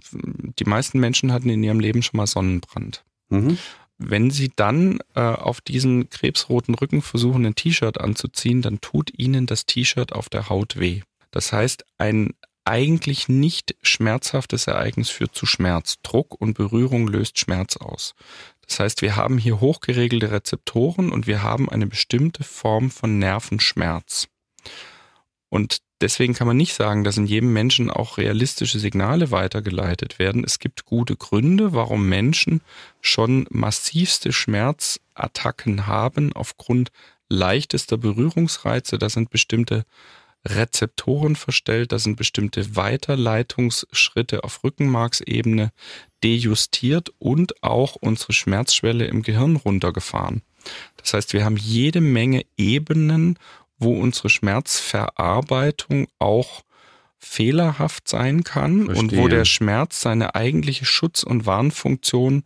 Die 0.59 0.65
meisten 0.65 0.99
Menschen 0.99 1.31
hatten 1.31 1.49
in 1.49 1.63
ihrem 1.63 1.79
Leben 1.79 2.01
schon 2.01 2.17
mal 2.17 2.27
Sonnenbrand. 2.27 3.03
Mhm. 3.29 3.57
Wenn 4.01 4.31
Sie 4.31 4.51
dann 4.55 4.99
äh, 5.15 5.21
auf 5.21 5.61
diesen 5.61 6.09
krebsroten 6.09 6.75
Rücken 6.75 7.01
versuchen, 7.01 7.45
ein 7.45 7.55
T-Shirt 7.55 7.99
anzuziehen, 7.99 8.61
dann 8.61 8.81
tut 8.81 9.11
Ihnen 9.17 9.45
das 9.45 9.65
T-Shirt 9.65 10.13
auf 10.13 10.29
der 10.29 10.49
Haut 10.49 10.79
weh. 10.79 11.01
Das 11.31 11.53
heißt, 11.53 11.85
ein 11.97 12.31
eigentlich 12.65 13.27
nicht 13.27 13.75
schmerzhaftes 13.81 14.67
Ereignis 14.67 15.09
führt 15.09 15.33
zu 15.35 15.45
Schmerz. 15.45 15.97
Druck 16.03 16.39
und 16.39 16.53
Berührung 16.53 17.07
löst 17.07 17.39
Schmerz 17.39 17.77
aus. 17.77 18.13
Das 18.67 18.79
heißt, 18.79 19.01
wir 19.01 19.15
haben 19.15 19.37
hier 19.37 19.59
hochgeregelte 19.59 20.31
Rezeptoren 20.31 21.11
und 21.11 21.27
wir 21.27 21.43
haben 21.43 21.69
eine 21.69 21.87
bestimmte 21.87 22.43
Form 22.43 22.91
von 22.91 23.19
Nervenschmerz. 23.19 24.27
Und 25.49 25.79
deswegen 26.01 26.33
kann 26.33 26.47
man 26.47 26.57
nicht 26.57 26.73
sagen, 26.73 27.03
dass 27.03 27.17
in 27.17 27.25
jedem 27.25 27.53
Menschen 27.53 27.89
auch 27.89 28.17
realistische 28.17 28.79
Signale 28.79 29.31
weitergeleitet 29.31 30.19
werden. 30.19 30.43
Es 30.43 30.59
gibt 30.59 30.85
gute 30.85 31.15
Gründe, 31.15 31.73
warum 31.73 32.09
Menschen 32.09 32.61
schon 32.99 33.47
massivste 33.49 34.33
Schmerzattacken 34.33 35.87
haben 35.87 36.33
aufgrund 36.33 36.91
leichtester 37.29 37.97
Berührungsreize. 37.97 38.97
Da 38.97 39.09
sind 39.09 39.29
bestimmte 39.29 39.85
Rezeptoren 40.45 41.35
verstellt, 41.35 41.91
da 41.91 41.99
sind 41.99 42.15
bestimmte 42.15 42.75
Weiterleitungsschritte 42.75 44.43
auf 44.43 44.63
Rückenmarksebene 44.63 45.71
dejustiert 46.23 47.11
und 47.19 47.61
auch 47.63 47.95
unsere 47.95 48.33
Schmerzschwelle 48.33 49.05
im 49.05 49.21
Gehirn 49.21 49.55
runtergefahren. 49.55 50.41
Das 50.97 51.13
heißt, 51.13 51.33
wir 51.33 51.45
haben 51.45 51.57
jede 51.57 52.01
Menge 52.01 52.45
Ebenen, 52.57 53.37
wo 53.81 53.99
unsere 53.99 54.29
Schmerzverarbeitung 54.29 56.07
auch 56.19 56.61
fehlerhaft 57.17 58.07
sein 58.07 58.43
kann 58.43 58.85
Verstehe. 58.85 58.99
und 58.99 59.17
wo 59.17 59.27
der 59.27 59.45
Schmerz 59.45 60.01
seine 60.01 60.35
eigentliche 60.35 60.85
Schutz- 60.85 61.23
und 61.23 61.45
Warnfunktion 61.45 62.43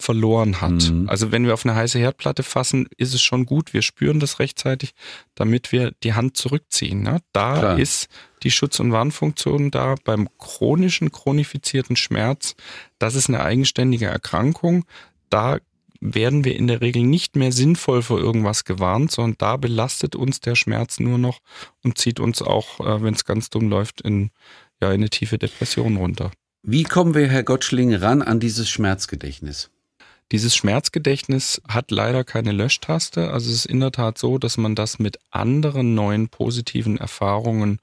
verloren 0.00 0.60
hat. 0.60 0.90
Mhm. 0.90 1.08
Also 1.08 1.32
wenn 1.32 1.44
wir 1.44 1.54
auf 1.54 1.64
eine 1.64 1.74
heiße 1.74 1.98
Herdplatte 1.98 2.42
fassen, 2.44 2.88
ist 2.96 3.14
es 3.14 3.22
schon 3.22 3.46
gut, 3.46 3.72
wir 3.72 3.82
spüren 3.82 4.20
das 4.20 4.38
rechtzeitig, 4.38 4.94
damit 5.34 5.72
wir 5.72 5.92
die 6.04 6.14
Hand 6.14 6.36
zurückziehen. 6.36 7.02
Ne? 7.02 7.20
Da 7.32 7.58
Klar. 7.58 7.78
ist 7.78 8.08
die 8.44 8.52
Schutz- 8.52 8.78
und 8.78 8.92
Warnfunktion 8.92 9.72
da 9.72 9.96
beim 10.04 10.28
chronischen, 10.38 11.10
chronifizierten 11.10 11.96
Schmerz. 11.96 12.54
Das 12.98 13.16
ist 13.16 13.28
eine 13.28 13.42
eigenständige 13.42 14.06
Erkrankung. 14.06 14.84
Da 15.30 15.58
werden 16.00 16.44
wir 16.44 16.56
in 16.56 16.66
der 16.66 16.80
Regel 16.80 17.02
nicht 17.02 17.36
mehr 17.36 17.52
sinnvoll 17.52 18.02
vor 18.02 18.18
irgendwas 18.18 18.64
gewarnt, 18.64 19.10
sondern 19.10 19.36
da 19.38 19.56
belastet 19.56 20.14
uns 20.14 20.40
der 20.40 20.54
Schmerz 20.54 21.00
nur 21.00 21.18
noch 21.18 21.40
und 21.82 21.98
zieht 21.98 22.20
uns 22.20 22.42
auch, 22.42 22.80
äh, 22.80 23.02
wenn 23.02 23.14
es 23.14 23.24
ganz 23.24 23.50
dumm 23.50 23.68
läuft, 23.68 24.00
in, 24.00 24.30
ja, 24.80 24.88
in 24.88 24.94
eine 24.94 25.10
tiefe 25.10 25.38
Depression 25.38 25.96
runter. 25.96 26.30
Wie 26.62 26.84
kommen 26.84 27.14
wir, 27.14 27.28
Herr 27.28 27.42
Gottschling, 27.42 27.94
ran 27.94 28.22
an 28.22 28.40
dieses 28.40 28.68
Schmerzgedächtnis? 28.68 29.70
Dieses 30.30 30.54
Schmerzgedächtnis 30.54 31.62
hat 31.66 31.90
leider 31.90 32.22
keine 32.22 32.52
Löschtaste. 32.52 33.30
Also 33.30 33.48
es 33.48 33.56
ist 33.56 33.66
in 33.66 33.80
der 33.80 33.92
Tat 33.92 34.18
so, 34.18 34.36
dass 34.36 34.58
man 34.58 34.74
das 34.74 34.98
mit 34.98 35.18
anderen 35.30 35.94
neuen 35.94 36.28
positiven 36.28 36.98
Erfahrungen 36.98 37.80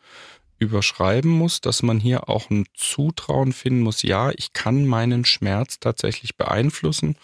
überschreiben 0.60 1.32
muss, 1.32 1.60
dass 1.60 1.84
man 1.84 1.99
hier 1.99 2.30
auch 2.30 2.49
ein 2.49 2.65
Zutrauen 2.75 3.51
finden 3.51 3.82
muss, 3.82 4.04
ja, 4.04 4.32
ich 4.32 4.54
kann 4.54 4.86
meinen 4.86 5.25
Schmerz 5.25 5.80
tatsächlich 5.80 6.38
beeinflussen 6.38 7.17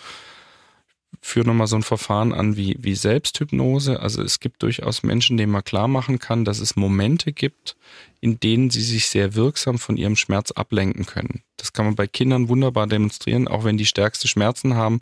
führe 1.20 1.48
nochmal 1.48 1.68
so 1.68 1.76
ein 1.76 1.84
Verfahren 1.84 2.34
an 2.34 2.56
wie, 2.56 2.78
wie 2.80 2.96
Selbsthypnose. 2.96 4.00
Also 4.00 4.22
es 4.22 4.40
gibt 4.40 4.64
durchaus 4.64 5.04
Menschen, 5.04 5.38
denen 5.38 5.52
man 5.52 5.64
klar 5.64 5.88
machen 5.88 6.20
kann, 6.20 6.46
dass 6.46 6.60
es 6.60 6.76
Momente 6.76 7.34
gibt, 7.34 7.76
in 8.22 8.40
denen 8.40 8.70
sie 8.70 8.82
sich 8.82 9.08
sehr 9.08 9.36
wirksam 9.36 9.78
von 9.78 9.98
ihrem 9.98 10.16
Schmerz 10.16 10.52
ablenken 10.52 11.06
können. 11.06 11.44
Das 11.58 11.74
kann 11.74 11.86
man 11.86 11.96
bei 11.96 12.08
Kindern 12.08 12.50
wunderbar 12.50 12.88
demonstrieren, 12.88 13.48
auch 13.48 13.64
wenn 13.64 13.78
die 13.78 13.86
stärkste 13.86 14.28
Schmerzen 14.28 14.76
haben 14.76 15.02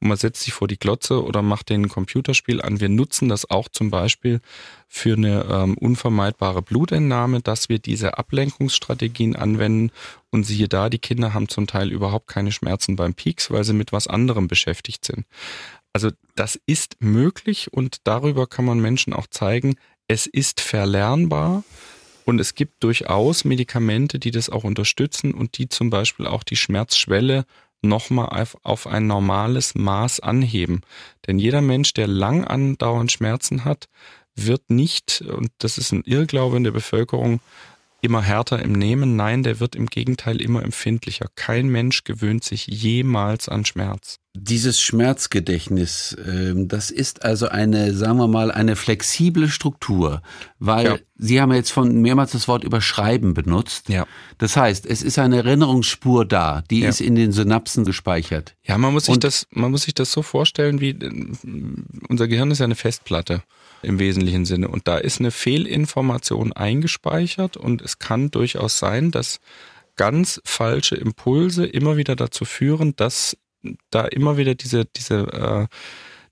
und 0.00 0.08
man 0.08 0.16
setzt 0.16 0.42
sich 0.42 0.52
vor 0.52 0.66
die 0.66 0.78
Glotze 0.78 1.22
oder 1.22 1.42
macht 1.42 1.68
denen 1.68 1.84
ein 1.84 1.88
Computerspiel 1.88 2.60
an. 2.62 2.80
Wir 2.80 2.88
nutzen 2.88 3.28
das 3.28 3.48
auch 3.50 3.68
zum 3.68 3.90
Beispiel 3.90 4.40
für 4.92 5.14
eine 5.14 5.46
ähm, 5.48 5.78
unvermeidbare 5.78 6.62
Blutentnahme, 6.62 7.40
dass 7.40 7.68
wir 7.68 7.78
diese 7.78 8.18
Ablenkungsstrategien 8.18 9.36
anwenden 9.36 9.92
und 10.30 10.44
siehe 10.44 10.66
da, 10.68 10.90
die 10.90 10.98
Kinder 10.98 11.32
haben 11.32 11.48
zum 11.48 11.68
Teil 11.68 11.92
überhaupt 11.92 12.26
keine 12.26 12.50
Schmerzen 12.50 12.96
beim 12.96 13.14
Peaks, 13.14 13.52
weil 13.52 13.62
sie 13.62 13.72
mit 13.72 13.92
was 13.92 14.08
anderem 14.08 14.48
beschäftigt 14.48 15.04
sind. 15.04 15.26
Also 15.92 16.10
das 16.34 16.60
ist 16.66 16.96
möglich 16.98 17.72
und 17.72 17.98
darüber 18.02 18.48
kann 18.48 18.64
man 18.64 18.80
Menschen 18.80 19.12
auch 19.12 19.28
zeigen, 19.28 19.76
es 20.08 20.26
ist 20.26 20.60
verlernbar. 20.60 21.62
Und 22.26 22.38
es 22.38 22.54
gibt 22.54 22.84
durchaus 22.84 23.44
Medikamente, 23.44 24.18
die 24.18 24.30
das 24.30 24.50
auch 24.50 24.62
unterstützen 24.62 25.34
und 25.34 25.58
die 25.58 25.68
zum 25.68 25.90
Beispiel 25.90 26.26
auch 26.26 26.44
die 26.44 26.54
Schmerzschwelle 26.54 27.44
nochmal 27.82 28.28
auf, 28.28 28.56
auf 28.62 28.86
ein 28.86 29.06
normales 29.06 29.74
Maß 29.74 30.20
anheben. 30.20 30.82
Denn 31.26 31.38
jeder 31.38 31.60
Mensch, 31.60 31.92
der 31.94 32.06
lang 32.06 32.44
andauernd 32.44 33.10
Schmerzen 33.10 33.64
hat, 33.64 33.88
wird 34.36 34.70
nicht, 34.70 35.22
und 35.22 35.50
das 35.58 35.78
ist 35.78 35.92
ein 35.92 36.02
Irrglaube 36.04 36.56
in 36.56 36.64
der 36.64 36.70
Bevölkerung, 36.70 37.40
immer 38.00 38.22
härter 38.22 38.60
im 38.62 38.72
Nehmen. 38.72 39.16
Nein, 39.16 39.42
der 39.42 39.60
wird 39.60 39.74
im 39.74 39.86
Gegenteil 39.86 40.40
immer 40.40 40.62
empfindlicher. 40.62 41.26
Kein 41.34 41.68
Mensch 41.68 42.04
gewöhnt 42.04 42.44
sich 42.44 42.66
jemals 42.66 43.48
an 43.48 43.64
Schmerz. 43.64 44.18
Dieses 44.34 44.80
Schmerzgedächtnis, 44.80 46.16
ähm, 46.24 46.68
das 46.68 46.92
ist 46.92 47.24
also 47.24 47.48
eine, 47.48 47.92
sagen 47.94 48.18
wir 48.18 48.28
mal, 48.28 48.52
eine 48.52 48.76
flexible 48.76 49.48
Struktur, 49.48 50.22
weil 50.60 50.86
ja. 50.86 50.98
Sie 51.16 51.40
haben 51.40 51.52
jetzt 51.52 51.72
von 51.72 52.00
mehrmals 52.00 52.30
das 52.30 52.46
Wort 52.46 52.62
überschreiben 52.62 53.34
benutzt. 53.34 53.88
Ja. 53.88 54.06
Das 54.38 54.56
heißt, 54.56 54.86
es 54.86 55.02
ist 55.02 55.18
eine 55.18 55.38
Erinnerungsspur 55.38 56.24
da, 56.24 56.62
die 56.70 56.80
ja. 56.80 56.88
ist 56.88 57.00
in 57.00 57.16
den 57.16 57.32
Synapsen 57.32 57.84
gespeichert. 57.84 58.54
Ja, 58.62 58.78
man 58.78 58.92
muss 58.92 59.06
sich 59.06 59.14
Und 59.14 59.24
das, 59.24 59.48
man 59.50 59.72
muss 59.72 59.82
sich 59.82 59.94
das 59.94 60.12
so 60.12 60.22
vorstellen, 60.22 60.80
wie 60.80 60.96
unser 62.08 62.28
Gehirn 62.28 62.52
ist 62.52 62.60
ja 62.60 62.64
eine 62.64 62.76
Festplatte 62.76 63.42
im 63.82 63.98
wesentlichen 63.98 64.44
Sinne. 64.44 64.68
Und 64.68 64.86
da 64.86 64.98
ist 64.98 65.20
eine 65.20 65.30
Fehlinformation 65.30 66.52
eingespeichert 66.52 67.56
und 67.56 67.82
es 67.82 67.98
kann 67.98 68.30
durchaus 68.30 68.78
sein, 68.78 69.10
dass 69.10 69.40
ganz 69.96 70.40
falsche 70.44 70.96
Impulse 70.96 71.66
immer 71.66 71.96
wieder 71.96 72.16
dazu 72.16 72.44
führen, 72.44 72.94
dass 72.96 73.36
da 73.90 74.04
immer 74.04 74.36
wieder 74.36 74.54
diese, 74.54 74.84
diese, 74.84 75.20
äh, 75.32 75.66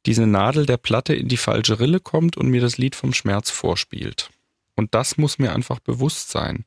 diese 0.06 0.26
Nadel 0.26 0.66
der 0.66 0.76
Platte 0.76 1.14
in 1.14 1.28
die 1.28 1.36
falsche 1.36 1.80
Rille 1.80 2.00
kommt 2.00 2.36
und 2.36 2.48
mir 2.48 2.60
das 2.60 2.78
Lied 2.78 2.94
vom 2.94 3.12
Schmerz 3.12 3.50
vorspielt. 3.50 4.30
Und 4.76 4.94
das 4.94 5.18
muss 5.18 5.38
mir 5.38 5.52
einfach 5.52 5.80
bewusst 5.80 6.30
sein, 6.30 6.64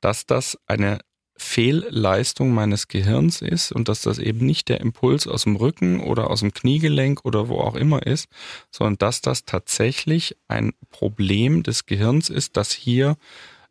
dass 0.00 0.26
das 0.26 0.58
eine 0.66 0.98
Fehlleistung 1.36 2.52
meines 2.52 2.86
Gehirns 2.88 3.42
ist 3.42 3.72
und 3.72 3.88
dass 3.88 4.02
das 4.02 4.18
eben 4.18 4.46
nicht 4.46 4.68
der 4.68 4.80
Impuls 4.80 5.26
aus 5.26 5.44
dem 5.44 5.56
Rücken 5.56 6.00
oder 6.00 6.30
aus 6.30 6.40
dem 6.40 6.52
Kniegelenk 6.52 7.24
oder 7.24 7.48
wo 7.48 7.58
auch 7.58 7.74
immer 7.74 8.06
ist, 8.06 8.28
sondern 8.70 8.98
dass 8.98 9.20
das 9.20 9.44
tatsächlich 9.44 10.36
ein 10.46 10.74
Problem 10.90 11.62
des 11.64 11.86
Gehirns 11.86 12.30
ist, 12.30 12.56
das 12.56 12.72
hier 12.72 13.16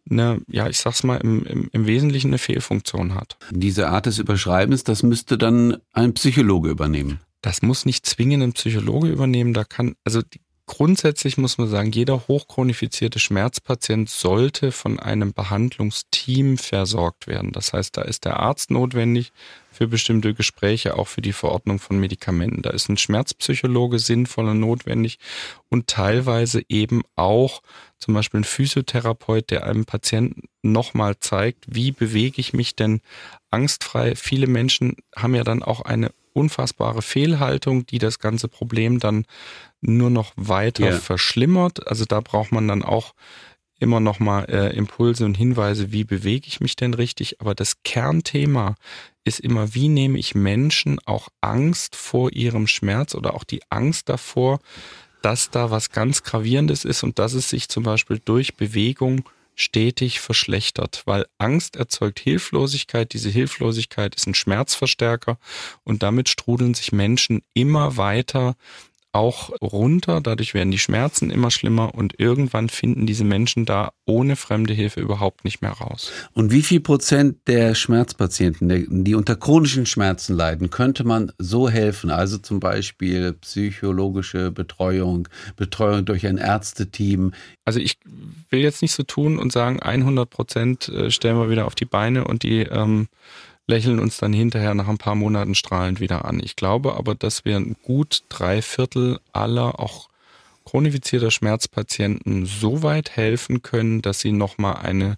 eine, 0.09 0.41
ja, 0.47 0.67
ich 0.67 0.79
sag's 0.79 1.03
mal, 1.03 1.17
im, 1.17 1.45
im, 1.45 1.69
im 1.71 1.87
Wesentlichen 1.87 2.27
eine 2.27 2.37
Fehlfunktion 2.37 3.15
hat. 3.15 3.37
Diese 3.51 3.89
Art 3.89 4.05
des 4.05 4.19
Überschreibens, 4.19 4.83
das 4.83 5.03
müsste 5.03 5.37
dann 5.37 5.77
ein 5.93 6.13
Psychologe 6.13 6.69
übernehmen. 6.69 7.19
Das 7.41 7.61
muss 7.61 7.85
nicht 7.85 8.05
zwingend 8.05 8.43
ein 8.43 8.53
Psychologe 8.53 9.09
übernehmen. 9.09 9.53
Da 9.53 9.63
kann, 9.63 9.95
also 10.05 10.21
die 10.21 10.39
Grundsätzlich 10.65 11.37
muss 11.37 11.57
man 11.57 11.67
sagen, 11.67 11.91
jeder 11.91 12.27
hochchronifizierte 12.27 13.19
Schmerzpatient 13.19 14.09
sollte 14.09 14.71
von 14.71 14.97
einem 14.97 15.33
Behandlungsteam 15.33 16.57
versorgt 16.57 17.27
werden. 17.27 17.51
Das 17.51 17.73
heißt, 17.73 17.97
da 17.97 18.01
ist 18.03 18.23
der 18.23 18.39
Arzt 18.39 18.71
notwendig 18.71 19.33
für 19.73 19.87
bestimmte 19.87 20.33
Gespräche, 20.33 20.97
auch 20.97 21.07
für 21.07 21.21
die 21.21 21.33
Verordnung 21.33 21.79
von 21.79 21.99
Medikamenten. 21.99 22.61
Da 22.61 22.69
ist 22.69 22.89
ein 22.89 22.97
Schmerzpsychologe 22.97 23.99
sinnvoll 23.99 24.47
und 24.49 24.59
notwendig 24.59 25.19
und 25.69 25.87
teilweise 25.87 26.61
eben 26.69 27.01
auch 27.15 27.61
zum 27.97 28.13
Beispiel 28.13 28.41
ein 28.41 28.45
Physiotherapeut, 28.45 29.49
der 29.49 29.65
einem 29.65 29.85
Patienten 29.85 30.43
nochmal 30.61 31.19
zeigt, 31.19 31.65
wie 31.67 31.91
bewege 31.91 32.39
ich 32.39 32.53
mich 32.53 32.75
denn 32.75 33.01
angstfrei. 33.49 34.15
Viele 34.15 34.47
Menschen 34.47 34.95
haben 35.15 35.35
ja 35.35 35.43
dann 35.43 35.63
auch 35.63 35.81
eine 35.81 36.11
unfassbare 36.33 37.01
Fehlhaltung, 37.01 37.85
die 37.85 37.99
das 37.99 38.19
ganze 38.19 38.47
Problem 38.47 38.99
dann 38.99 39.25
nur 39.81 40.09
noch 40.09 40.33
weiter 40.35 40.85
yeah. 40.85 40.99
verschlimmert. 40.99 41.87
Also 41.87 42.05
da 42.05 42.21
braucht 42.21 42.51
man 42.51 42.67
dann 42.67 42.83
auch 42.83 43.13
immer 43.79 43.99
noch 43.99 44.19
mal 44.19 44.45
äh, 44.45 44.75
Impulse 44.75 45.25
und 45.25 45.35
Hinweise, 45.35 45.91
wie 45.91 46.03
bewege 46.03 46.47
ich 46.47 46.59
mich 46.59 46.75
denn 46.75 46.93
richtig. 46.93 47.41
Aber 47.41 47.53
das 47.53 47.83
Kernthema 47.83 48.75
ist 49.23 49.39
immer, 49.39 49.73
wie 49.73 49.89
nehme 49.89 50.17
ich 50.19 50.35
Menschen 50.35 50.99
auch 51.05 51.29
Angst 51.41 51.95
vor 51.95 52.31
ihrem 52.33 52.67
Schmerz 52.67 53.15
oder 53.15 53.33
auch 53.33 53.43
die 53.43 53.61
Angst 53.69 54.09
davor, 54.09 54.59
dass 55.21 55.49
da 55.49 55.71
was 55.71 55.91
ganz 55.91 56.23
Gravierendes 56.23 56.83
ist 56.85 57.03
und 57.03 57.19
dass 57.19 57.33
es 57.33 57.49
sich 57.49 57.69
zum 57.69 57.83
Beispiel 57.83 58.19
durch 58.23 58.55
Bewegung 58.55 59.23
stetig 59.55 60.19
verschlechtert, 60.19 61.03
weil 61.05 61.25
Angst 61.37 61.75
erzeugt 61.75 62.19
Hilflosigkeit. 62.19 63.13
Diese 63.13 63.29
Hilflosigkeit 63.29 64.15
ist 64.15 64.27
ein 64.27 64.35
Schmerzverstärker 64.35 65.37
und 65.83 66.03
damit 66.03 66.27
strudeln 66.29 66.73
sich 66.73 66.91
Menschen 66.91 67.43
immer 67.53 67.97
weiter 67.97 68.55
auch 69.13 69.51
runter. 69.61 70.19
Dadurch 70.21 70.53
werden 70.53 70.71
die 70.71 70.79
Schmerzen 70.79 71.29
immer 71.29 71.51
schlimmer 71.51 71.93
und 71.93 72.19
irgendwann 72.19 72.67
finden 72.67 73.05
diese 73.05 73.23
Menschen 73.23 73.65
da 73.65 73.91
ohne 74.05 74.35
fremde 74.35 74.73
Hilfe 74.73 74.99
überhaupt 74.99 75.45
nicht 75.45 75.61
mehr 75.61 75.71
raus. 75.71 76.11
Und 76.33 76.51
wie 76.51 76.63
viel 76.63 76.79
Prozent 76.79 77.37
der 77.47 77.75
Schmerzpatienten, 77.75 79.03
die 79.05 79.15
unter 79.15 79.35
chronischen 79.35 79.85
Schmerzen 79.85 80.35
leiden, 80.35 80.71
könnte 80.71 81.03
man 81.03 81.31
so 81.37 81.69
helfen? 81.69 82.09
Also 82.09 82.39
zum 82.39 82.59
Beispiel 82.59 83.33
psychologische 83.33 84.51
Betreuung, 84.51 85.27
Betreuung 85.55 86.05
durch 86.05 86.25
ein 86.25 86.37
Ärzteteam. 86.37 87.33
Also 87.65 87.79
ich 87.79 87.99
will 88.49 88.61
jetzt 88.61 88.81
nicht 88.81 88.93
so 88.93 89.03
tun 89.03 89.37
und 89.37 89.51
sagen, 89.51 89.79
100 89.79 90.29
Prozent 90.29 90.89
äh, 90.89 91.11
stellen 91.11 91.37
wir 91.37 91.49
wieder 91.49 91.65
auf 91.65 91.75
die 91.75 91.85
Beine 91.85 92.25
und 92.25 92.43
die 92.43 92.61
ähm, 92.61 93.07
lächeln 93.67 93.99
uns 93.99 94.17
dann 94.17 94.33
hinterher 94.33 94.73
nach 94.73 94.87
ein 94.87 94.97
paar 94.97 95.15
Monaten 95.15 95.55
strahlend 95.55 95.99
wieder 95.99 96.25
an. 96.25 96.41
Ich 96.43 96.55
glaube 96.55 96.95
aber, 96.95 97.15
dass 97.15 97.45
wir 97.45 97.59
gut 97.83 98.23
drei 98.29 98.61
Viertel 98.61 99.19
aller 99.31 99.79
auch 99.79 100.09
chronifizierter 100.65 101.31
Schmerzpatienten 101.31 102.45
so 102.45 102.83
weit 102.83 103.15
helfen 103.15 103.61
können, 103.61 104.01
dass 104.01 104.19
sie 104.19 104.31
nochmal 104.31 104.77
eine 104.77 105.17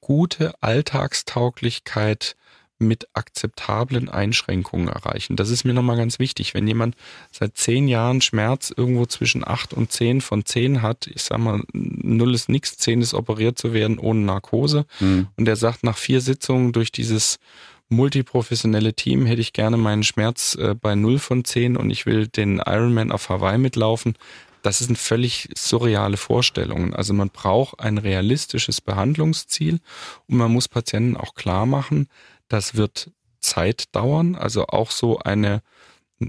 gute 0.00 0.54
Alltagstauglichkeit 0.62 2.36
mit 2.78 3.08
akzeptablen 3.12 4.08
Einschränkungen 4.08 4.88
erreichen. 4.88 5.34
Das 5.34 5.50
ist 5.50 5.64
mir 5.64 5.74
nochmal 5.74 5.96
ganz 5.96 6.18
wichtig. 6.18 6.54
Wenn 6.54 6.68
jemand 6.68 6.96
seit 7.32 7.56
zehn 7.56 7.88
Jahren 7.88 8.20
Schmerz 8.20 8.72
irgendwo 8.74 9.04
zwischen 9.06 9.46
acht 9.46 9.74
und 9.74 9.90
zehn 9.90 10.20
von 10.20 10.44
zehn 10.44 10.80
hat, 10.80 11.08
ich 11.08 11.22
sag 11.22 11.38
mal, 11.38 11.62
null 11.72 12.34
ist 12.34 12.48
nichts, 12.48 12.78
zehn 12.78 13.02
ist 13.02 13.14
operiert 13.14 13.58
zu 13.58 13.72
werden 13.72 13.98
ohne 13.98 14.20
Narkose, 14.20 14.86
mhm. 15.00 15.26
und 15.36 15.44
der 15.44 15.56
sagt 15.56 15.82
nach 15.82 15.96
vier 15.96 16.20
Sitzungen 16.20 16.72
durch 16.72 16.92
dieses 16.92 17.40
multiprofessionelle 17.88 18.94
Team 18.94 19.26
hätte 19.26 19.40
ich 19.40 19.52
gerne 19.52 19.76
meinen 19.76 20.02
Schmerz 20.02 20.54
äh, 20.54 20.74
bei 20.74 20.94
0 20.94 21.18
von 21.18 21.44
10 21.44 21.76
und 21.76 21.90
ich 21.90 22.06
will 22.06 22.26
den 22.26 22.58
Ironman 22.58 23.12
auf 23.12 23.28
Hawaii 23.28 23.58
mitlaufen. 23.58 24.14
Das 24.62 24.78
sind 24.78 24.98
völlig 24.98 25.48
surreale 25.56 26.16
Vorstellungen. 26.16 26.94
Also 26.94 27.14
man 27.14 27.30
braucht 27.30 27.80
ein 27.80 27.98
realistisches 27.98 28.80
Behandlungsziel 28.80 29.80
und 30.26 30.36
man 30.36 30.52
muss 30.52 30.68
Patienten 30.68 31.16
auch 31.16 31.34
klar 31.34 31.64
machen, 31.64 32.08
das 32.48 32.74
wird 32.74 33.10
Zeit 33.40 33.94
dauern. 33.94 34.34
Also 34.34 34.66
auch 34.66 34.90
so 34.90 35.18
eine 35.18 35.62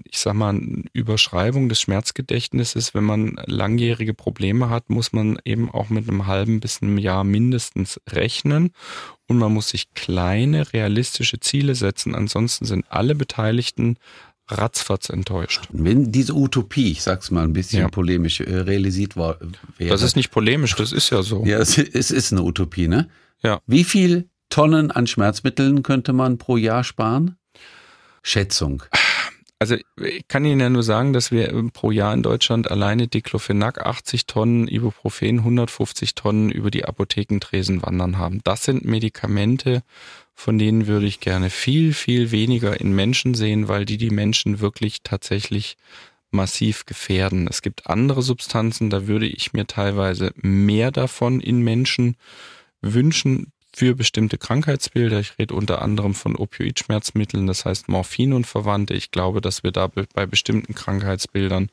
ich 0.06 0.20
sag 0.20 0.36
mal, 0.36 0.56
Überschreibung 0.94 1.68
des 1.68 1.82
Schmerzgedächtnisses, 1.82 2.94
wenn 2.94 3.04
man 3.04 3.42
langjährige 3.48 4.14
Probleme 4.14 4.70
hat, 4.70 4.92
muss 4.92 5.14
man 5.14 5.40
eben 5.46 5.72
auch 5.72 5.90
mit 5.90 6.08
einem 6.08 6.28
halben 6.28 6.60
bis 6.60 6.84
einem 6.84 7.00
Jahr 7.00 7.24
mindestens 7.24 8.00
rechnen 8.08 8.72
und 9.30 9.38
man 9.38 9.54
muss 9.54 9.70
sich 9.70 9.94
kleine, 9.94 10.74
realistische 10.74 11.40
Ziele 11.40 11.76
setzen. 11.76 12.16
Ansonsten 12.16 12.66
sind 12.66 12.86
alle 12.90 13.16
Beteiligten 13.16 13.98
ratzfatz 14.48 15.10
enttäuscht. 15.10 15.68
Wenn 15.72 16.12
diese 16.12 16.34
Utopie, 16.34 16.92
ich 16.92 17.04
sag's 17.04 17.30
mal 17.30 17.44
ein 17.44 17.54
bisschen 17.54 17.82
ja. 17.82 17.88
polemisch, 17.90 18.42
äh, 18.42 18.58
realisiert 18.58 19.16
war, 19.16 19.38
wäre. 19.78 19.92
Das 19.92 20.02
ist 20.02 20.16
nicht 20.16 20.32
polemisch, 20.32 20.76
das 20.76 20.92
ist 20.92 21.12
ja 21.12 21.22
so. 21.22 21.46
Ja, 21.46 21.60
es, 21.60 21.78
es 21.78 22.10
ist 22.10 22.32
eine 22.32 22.42
Utopie, 22.42 22.88
ne? 22.88 23.08
Ja. 23.44 23.62
Wie 23.68 23.84
viel 23.84 24.28
Tonnen 24.50 24.90
an 24.90 25.06
Schmerzmitteln 25.06 25.84
könnte 25.84 26.12
man 26.12 26.40
pro 26.40 26.58
Jahr 26.58 26.84
sparen? 26.84 27.36
Schätzung. 28.24 28.84
Also 29.62 29.76
ich 30.02 30.28
kann 30.30 30.46
Ihnen 30.46 30.62
ja 30.62 30.70
nur 30.70 30.84
sagen, 30.84 31.12
dass 31.12 31.32
wir 31.32 31.52
pro 31.74 31.92
Jahr 31.92 32.14
in 32.14 32.24
Deutschland 32.24 32.72
alleine 32.72 33.10
Diclofenac 33.10 33.86
80 33.86 34.26
Tonnen, 34.26 34.70
Ibuprofen 34.70 35.40
150 35.40 36.16
Tonnen 36.16 36.50
über 36.50 36.72
die 36.72 36.86
Apothekentresen 36.86 37.84
wandern 37.84 38.18
haben. 38.18 38.40
Das 38.46 38.64
sind 38.64 38.86
Medikamente, 38.86 39.84
von 40.34 40.58
denen 40.58 40.88
würde 40.88 41.08
ich 41.08 41.20
gerne 41.20 41.50
viel, 41.50 41.94
viel 41.94 42.32
weniger 42.32 42.80
in 42.80 42.96
Menschen 42.96 43.34
sehen, 43.34 43.68
weil 43.68 43.84
die 43.84 43.98
die 43.98 44.12
Menschen 44.12 44.62
wirklich 44.62 45.04
tatsächlich 45.04 45.76
massiv 46.32 46.86
gefährden. 46.86 47.46
Es 47.50 47.62
gibt 47.62 47.88
andere 47.88 48.22
Substanzen, 48.22 48.90
da 48.90 49.08
würde 49.08 49.26
ich 49.26 49.52
mir 49.52 49.68
teilweise 49.68 50.32
mehr 50.38 50.92
davon 50.92 51.42
in 51.42 51.60
Menschen 51.62 52.16
wünschen, 52.82 53.52
für 53.80 53.96
bestimmte 53.96 54.38
Krankheitsbilder. 54.38 55.22
Ich 55.22 55.40
rede 55.40 55.54
unter 55.54 55.82
anderem 55.82 56.14
von 56.14 56.36
Opioidschmerzmitteln, 56.36 57.48
das 57.48 57.64
heißt 57.64 57.88
Morphin 57.88 58.34
und 58.34 58.46
Verwandte. 58.46 58.94
Ich 58.94 59.12
glaube, 59.12 59.40
dass 59.40 59.64
wir 59.64 59.72
da 59.72 59.88
bei 59.88 60.26
bestimmten 60.26 60.76
Krankheitsbildern 60.76 61.70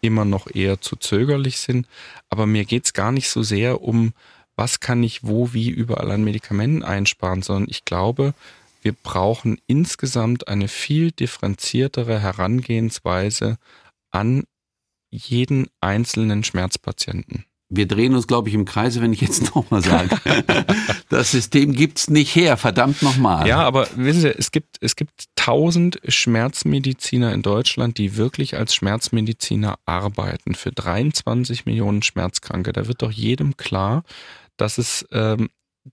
immer 0.00 0.24
noch 0.24 0.52
eher 0.52 0.80
zu 0.80 0.96
zögerlich 0.96 1.58
sind. 1.58 1.86
Aber 2.30 2.46
mir 2.46 2.64
geht 2.64 2.86
es 2.86 2.94
gar 2.94 3.12
nicht 3.12 3.28
so 3.28 3.44
sehr 3.44 3.80
um, 3.80 4.12
was 4.56 4.80
kann 4.80 5.04
ich 5.04 5.22
wo, 5.22 5.52
wie 5.52 5.68
überall 5.68 6.10
an 6.10 6.24
Medikamenten 6.24 6.82
einsparen, 6.82 7.42
sondern 7.42 7.70
ich 7.70 7.84
glaube, 7.84 8.34
wir 8.82 8.92
brauchen 8.92 9.60
insgesamt 9.68 10.48
eine 10.48 10.66
viel 10.66 11.12
differenziertere 11.12 12.18
Herangehensweise 12.18 13.56
an 14.10 14.42
jeden 15.12 15.68
einzelnen 15.80 16.42
Schmerzpatienten 16.42 17.44
wir 17.70 17.86
drehen 17.86 18.14
uns, 18.14 18.26
glaube 18.26 18.48
ich, 18.48 18.54
im 18.54 18.64
Kreise, 18.64 19.00
wenn 19.00 19.12
ich 19.12 19.20
jetzt 19.20 19.54
nochmal 19.54 19.82
sage. 19.82 20.10
das 21.08 21.30
System 21.30 21.72
gibt's 21.72 22.10
nicht 22.10 22.34
her, 22.34 22.56
verdammt 22.56 23.00
nochmal. 23.00 23.46
Ja, 23.46 23.62
aber 23.62 23.88
wissen 23.94 24.20
Sie, 24.20 24.28
es 24.28 24.50
gibt, 24.50 24.76
es 24.80 24.96
gibt 24.96 25.26
tausend 25.36 26.00
Schmerzmediziner 26.06 27.32
in 27.32 27.42
Deutschland, 27.42 27.96
die 27.96 28.16
wirklich 28.16 28.56
als 28.56 28.74
Schmerzmediziner 28.74 29.78
arbeiten 29.86 30.54
für 30.54 30.72
23 30.72 31.64
Millionen 31.64 32.02
Schmerzkranke. 32.02 32.72
Da 32.72 32.88
wird 32.88 33.02
doch 33.02 33.12
jedem 33.12 33.56
klar, 33.56 34.02
dass 34.56 34.76
es, 34.76 35.06
ähm, 35.12 35.48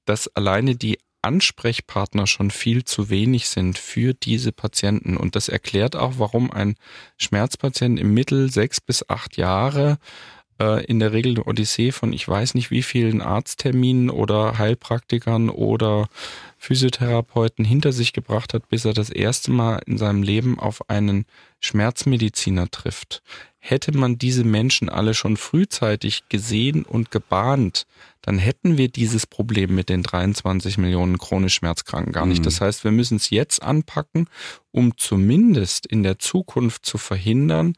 dass 0.06 0.28
alleine 0.36 0.76
die 0.76 0.98
Ansprechpartner 1.22 2.26
schon 2.26 2.52
viel 2.52 2.86
zu 2.86 3.10
wenig 3.10 3.50
sind 3.50 3.78
für 3.78 4.14
diese 4.14 4.52
Patienten. 4.52 5.18
Und 5.18 5.36
das 5.36 5.50
erklärt 5.50 5.96
auch, 5.96 6.14
warum 6.18 6.52
ein 6.52 6.76
Schmerzpatient 7.18 8.00
im 8.00 8.14
Mittel 8.14 8.52
sechs 8.52 8.80
bis 8.82 9.08
acht 9.10 9.38
Jahre 9.38 9.98
äh, 10.60 10.86
in 10.86 11.00
der 11.00 11.14
Regel 11.14 11.36
eine 11.36 11.44
Odyssee 11.46 11.92
von 11.92 12.14
ich 12.14 12.28
weiß 12.28 12.54
nicht 12.54 12.72
wie 12.72 12.84
vielen 12.84 13.22
Arztterminen 13.22 14.10
oder 14.10 14.58
Heilpraktikern 14.58 15.50
oder 15.50 16.08
Physiotherapeuten 16.58 17.64
hinter 17.64 17.92
sich 17.92 18.14
gebracht 18.14 18.54
hat, 18.54 18.68
bis 18.70 18.86
er 18.86 18.94
das 18.94 19.10
erste 19.10 19.52
Mal 19.52 19.82
in 19.86 19.98
seinem 19.98 20.24
Leben 20.24 20.60
auf 20.60 20.90
einen 20.90 21.26
Schmerzmediziner 21.60 22.70
trifft. 22.70 23.22
Hätte 23.60 23.96
man 23.98 24.18
diese 24.18 24.44
Menschen 24.44 24.90
alle 24.90 25.14
schon 25.14 25.36
frühzeitig 25.36 26.30
gesehen 26.30 26.84
und 26.84 27.12
gebahnt, 27.12 27.86
dann 28.22 28.40
hätten 28.40 28.78
wir 28.78 28.90
dieses 28.90 29.26
Problem 29.26 29.76
mit 29.76 29.90
den 29.90 30.04
23 30.04 30.78
Millionen 30.78 31.18
chronisch 31.18 31.56
Schmerzkranken 31.56 32.14
gar 32.14 32.26
nicht. 32.26 32.40
Mhm. 32.40 32.44
Das 32.44 32.62
heißt, 32.62 32.84
wir 32.84 32.92
müssen 32.92 33.18
es 33.18 33.30
jetzt 33.30 33.62
anpacken, 33.62 34.30
um 34.72 34.98
zumindest 34.98 35.86
in 35.86 36.04
der 36.04 36.20
Zukunft 36.20 36.86
zu 36.86 36.98
verhindern, 36.98 37.76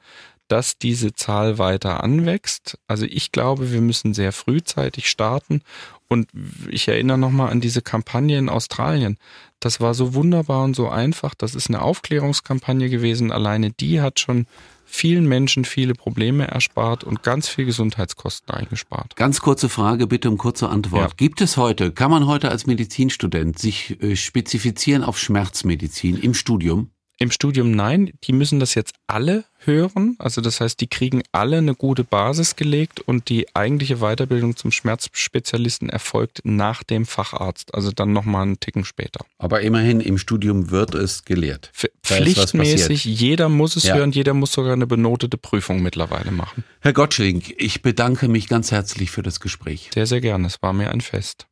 dass 0.49 0.77
diese 0.77 1.13
Zahl 1.13 1.57
weiter 1.57 2.03
anwächst. 2.03 2.77
Also 2.87 3.05
ich 3.05 3.31
glaube, 3.31 3.71
wir 3.71 3.81
müssen 3.81 4.13
sehr 4.13 4.33
frühzeitig 4.33 5.09
starten. 5.09 5.61
Und 6.07 6.27
ich 6.69 6.87
erinnere 6.87 7.19
nochmal 7.19 7.51
an 7.51 7.61
diese 7.61 7.83
Kampagne 7.83 8.37
in 8.37 8.49
Australien. 8.49 9.17
Das 9.59 9.79
war 9.79 9.93
so 9.93 10.15
wunderbar 10.15 10.63
und 10.63 10.75
so 10.75 10.89
einfach. 10.89 11.35
Das 11.35 11.53
ist 11.53 11.69
eine 11.69 11.81
Aufklärungskampagne 11.81 12.89
gewesen. 12.89 13.31
Alleine 13.31 13.69
die 13.71 14.01
hat 14.01 14.19
schon 14.19 14.47
vielen 14.85 15.27
Menschen 15.27 15.65
viele 15.65 15.93
Probleme 15.93 16.47
erspart 16.47 17.03
und 17.03 17.21
ganz 17.21 17.47
viel 17.47 17.65
Gesundheitskosten 17.65 18.53
eingespart. 18.55 19.15
Ganz 19.15 19.39
kurze 19.39 19.69
Frage, 19.69 20.07
bitte 20.07 20.29
um 20.29 20.39
kurze 20.39 20.67
Antwort. 20.67 21.11
Ja. 21.11 21.15
Gibt 21.15 21.41
es 21.41 21.57
heute, 21.57 21.91
kann 21.91 22.09
man 22.09 22.25
heute 22.25 22.49
als 22.49 22.65
Medizinstudent 22.65 23.59
sich 23.59 24.01
äh, 24.01 24.15
spezifizieren 24.15 25.03
auf 25.03 25.19
Schmerzmedizin 25.19 26.17
im 26.17 26.33
Studium? 26.33 26.89
Im 27.21 27.31
Studium 27.31 27.71
nein, 27.71 28.13
die 28.23 28.31
müssen 28.31 28.61
das 28.61 28.75
jetzt 28.75 28.95
alle 29.05 29.43
hören. 29.65 30.15
Also 30.19 30.39
das 30.39 30.61
heißt, 30.61 30.79
die 30.79 30.87
kriegen 30.87 31.21
alle 31.33 31.57
eine 31.57 31.75
gute 31.75 32.05
Basis 32.05 32.55
gelegt 32.55 33.01
und 33.01 33.27
die 33.27 33.53
eigentliche 33.53 33.97
Weiterbildung 33.97 34.55
zum 34.55 34.71
Schmerzspezialisten 34.71 35.89
erfolgt 35.89 36.39
nach 36.45 36.81
dem 36.81 37.05
Facharzt, 37.05 37.75
also 37.75 37.91
dann 37.91 38.13
nochmal 38.13 38.43
einen 38.43 38.61
Ticken 38.61 38.85
später. 38.85 39.25
Aber 39.37 39.59
immerhin 39.59 39.99
im 39.99 40.17
Studium 40.17 40.71
wird 40.71 40.95
es 40.95 41.25
gelehrt. 41.25 41.71
Pflichtmäßig, 42.03 43.03
jeder 43.03 43.49
muss 43.49 43.75
es 43.75 43.83
ja. 43.83 43.95
hören, 43.95 44.11
jeder 44.11 44.33
muss 44.33 44.53
sogar 44.53 44.71
eine 44.71 44.87
benotete 44.87 45.37
Prüfung 45.37 45.83
mittlerweile 45.83 46.31
machen. 46.31 46.63
Herr 46.79 46.93
Gottschling, 46.93 47.43
ich 47.57 47.81
bedanke 47.81 48.29
mich 48.29 48.47
ganz 48.47 48.71
herzlich 48.71 49.11
für 49.11 49.23
das 49.23 49.41
Gespräch. 49.41 49.89
Sehr, 49.93 50.05
sehr 50.05 50.21
gerne, 50.21 50.47
es 50.47 50.61
war 50.61 50.71
mir 50.71 50.89
ein 50.89 51.01
Fest. 51.01 51.47